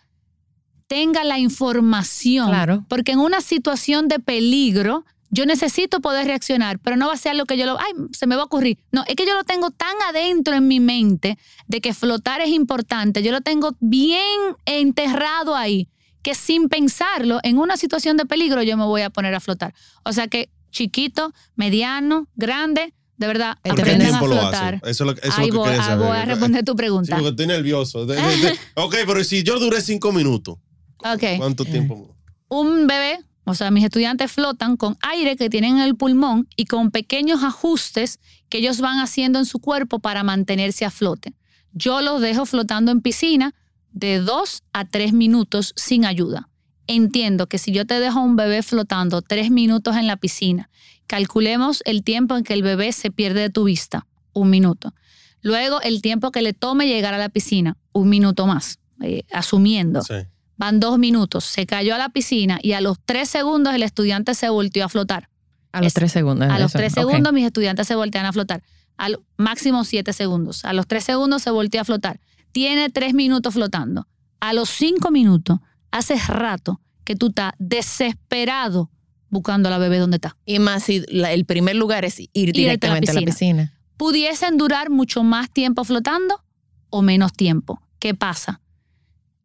[0.87, 2.49] tenga la información.
[2.49, 2.87] Claro.
[2.89, 5.05] Porque en una situación de peligro,
[5.37, 8.27] yo necesito poder reaccionar, pero no va a ser lo que yo lo, ay, se
[8.27, 8.79] me va a ocurrir.
[8.91, 12.49] No, es que yo lo tengo tan adentro en mi mente de que flotar es
[12.49, 14.23] importante, yo lo tengo bien
[14.65, 15.89] enterrado ahí,
[16.23, 19.75] que sin pensarlo, en una situación de peligro yo me voy a poner a flotar.
[20.05, 24.41] O sea que chiquito, mediano, grande, de verdad, ¿En ¿En qué aprendan a tiempo lo
[24.41, 24.75] flotar.
[24.77, 24.91] hacen?
[24.91, 26.07] Eso es lo, eso es Ahí lo que voy, saber.
[26.07, 27.15] voy a responder tu Sí, pregunta.
[27.17, 28.05] porque estoy nervioso.
[28.07, 30.57] De- de- de- ok, pero si yo duré cinco minutos,
[30.99, 31.23] Ok.
[31.39, 32.15] ¿cuánto tiempo?
[32.49, 33.19] un bebé,
[33.49, 37.45] o sea, mis estudiantes flotan con aire que tienen en el pulmón y con pequeños
[37.45, 38.19] ajustes
[38.49, 41.33] que ellos van haciendo en su cuerpo para mantenerse a flote.
[41.73, 43.55] Yo los dejo flotando en piscina
[43.93, 46.49] de dos a tres minutos sin ayuda.
[46.89, 50.69] Entiendo que si yo te dejo a un bebé flotando tres minutos en la piscina,
[51.07, 54.93] calculemos el tiempo en que el bebé se pierde de tu vista, un minuto.
[55.41, 60.03] Luego el tiempo que le tome llegar a la piscina, un minuto más, eh, asumiendo.
[60.03, 60.15] Sí.
[60.57, 64.35] Van dos minutos, se cayó a la piscina y a los tres segundos el estudiante
[64.35, 65.29] se volteó a flotar.
[65.73, 66.49] A los Es- tres segundos.
[66.51, 68.63] A los eso, tres segundos mis estudiantes se voltean a flotar.
[68.97, 70.65] Al máximo siete segundos.
[70.65, 72.19] A los tres segundos se voltea a flotar.
[72.53, 74.09] Tiene tres minutos flotando.
[74.41, 75.59] A los cinco minutos,
[75.91, 78.91] hace rato que tú estás desesperado
[79.29, 80.37] buscando a la bebé donde está.
[80.47, 83.21] Y más si la- el primer lugar es ir Irte a la directamente a la
[83.21, 83.73] piscina.
[83.97, 86.43] pudiesen durar mucho más tiempo flotando
[86.91, 87.83] o menos tiempo.
[87.99, 88.61] ¿Qué pasa?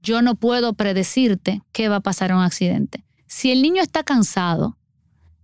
[0.02, 3.06] Yo no puedo predecirte qué va a pasar en un accidente.
[3.28, 4.78] Si el niño está cansado,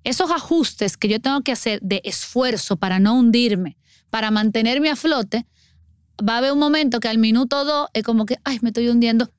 [0.04, 3.78] esos ajustes que yo tengo que hacer de esfuerzo para no hundirme,
[4.10, 5.46] para mantenerme a flote,
[6.28, 8.90] va a haber un momento que al minuto dos es como que, ay, me estoy
[8.90, 9.30] hundiendo.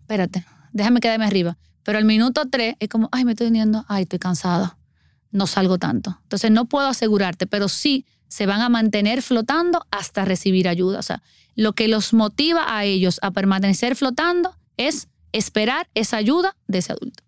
[0.00, 1.56] Espérate, déjame quedarme arriba.
[1.82, 4.76] Pero al minuto tres es como, ay, me estoy hundiendo, ay, estoy cansado.
[5.30, 6.18] No salgo tanto.
[6.24, 10.98] Entonces no puedo asegurarte, pero sí se van a mantener flotando hasta recibir ayuda.
[10.98, 11.22] O sea,
[11.54, 16.92] lo que los motiva a ellos a permanecer flotando es esperar esa ayuda de ese
[16.92, 17.22] adulto.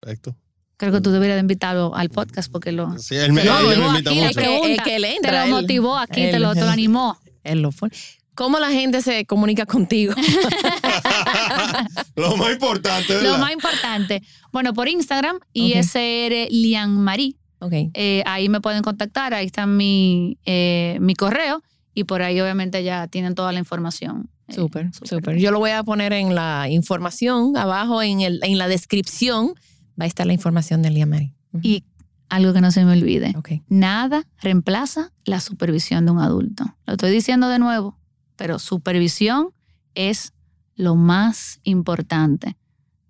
[0.00, 0.36] Perfecto.
[0.76, 3.78] Creo que tú deberías de invitarlo al podcast porque lo, Sí, él me, No, él
[3.78, 4.26] me invita mucho.
[4.30, 5.32] Es que, pregunta, es que él te entra.
[5.32, 7.16] lo él- motivó aquí, te él- lo, te lo animó.
[7.44, 7.92] él lo pone.
[8.34, 10.14] ¿Cómo la gente se comunica contigo?
[12.16, 13.32] Lo más importante, ¿verdad?
[13.32, 14.22] Lo más importante,
[14.52, 17.36] bueno, por Instagram, ISR Lian Marie.
[17.60, 17.72] ok.
[17.94, 21.62] Eh, ahí me pueden contactar, ahí está mi, eh, mi correo
[21.94, 24.28] y por ahí obviamente ya tienen toda la información.
[24.48, 25.38] Eh, Súper, súper.
[25.38, 29.54] Yo lo voy a poner en la información, abajo en, el, en la descripción
[30.00, 31.34] va a estar la información de Lía Mari.
[31.52, 31.60] Ujú.
[31.66, 31.84] Y
[32.28, 33.50] algo que no se me olvide, Ok.
[33.68, 36.64] nada reemplaza la supervisión de un adulto.
[36.86, 37.98] Lo estoy diciendo de nuevo,
[38.36, 39.50] pero supervisión
[39.94, 40.32] es
[40.74, 42.56] lo más importante.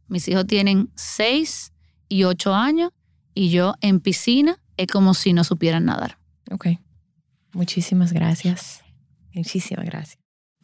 [0.09, 1.72] Mis hijos tienen 6
[2.09, 2.91] y 8 años
[3.35, 6.18] y yo en piscina es como si no supieran nadar.
[6.51, 6.66] Ok.
[7.53, 8.80] Muchísimas gracias.
[9.33, 10.18] Muchísimas gracias.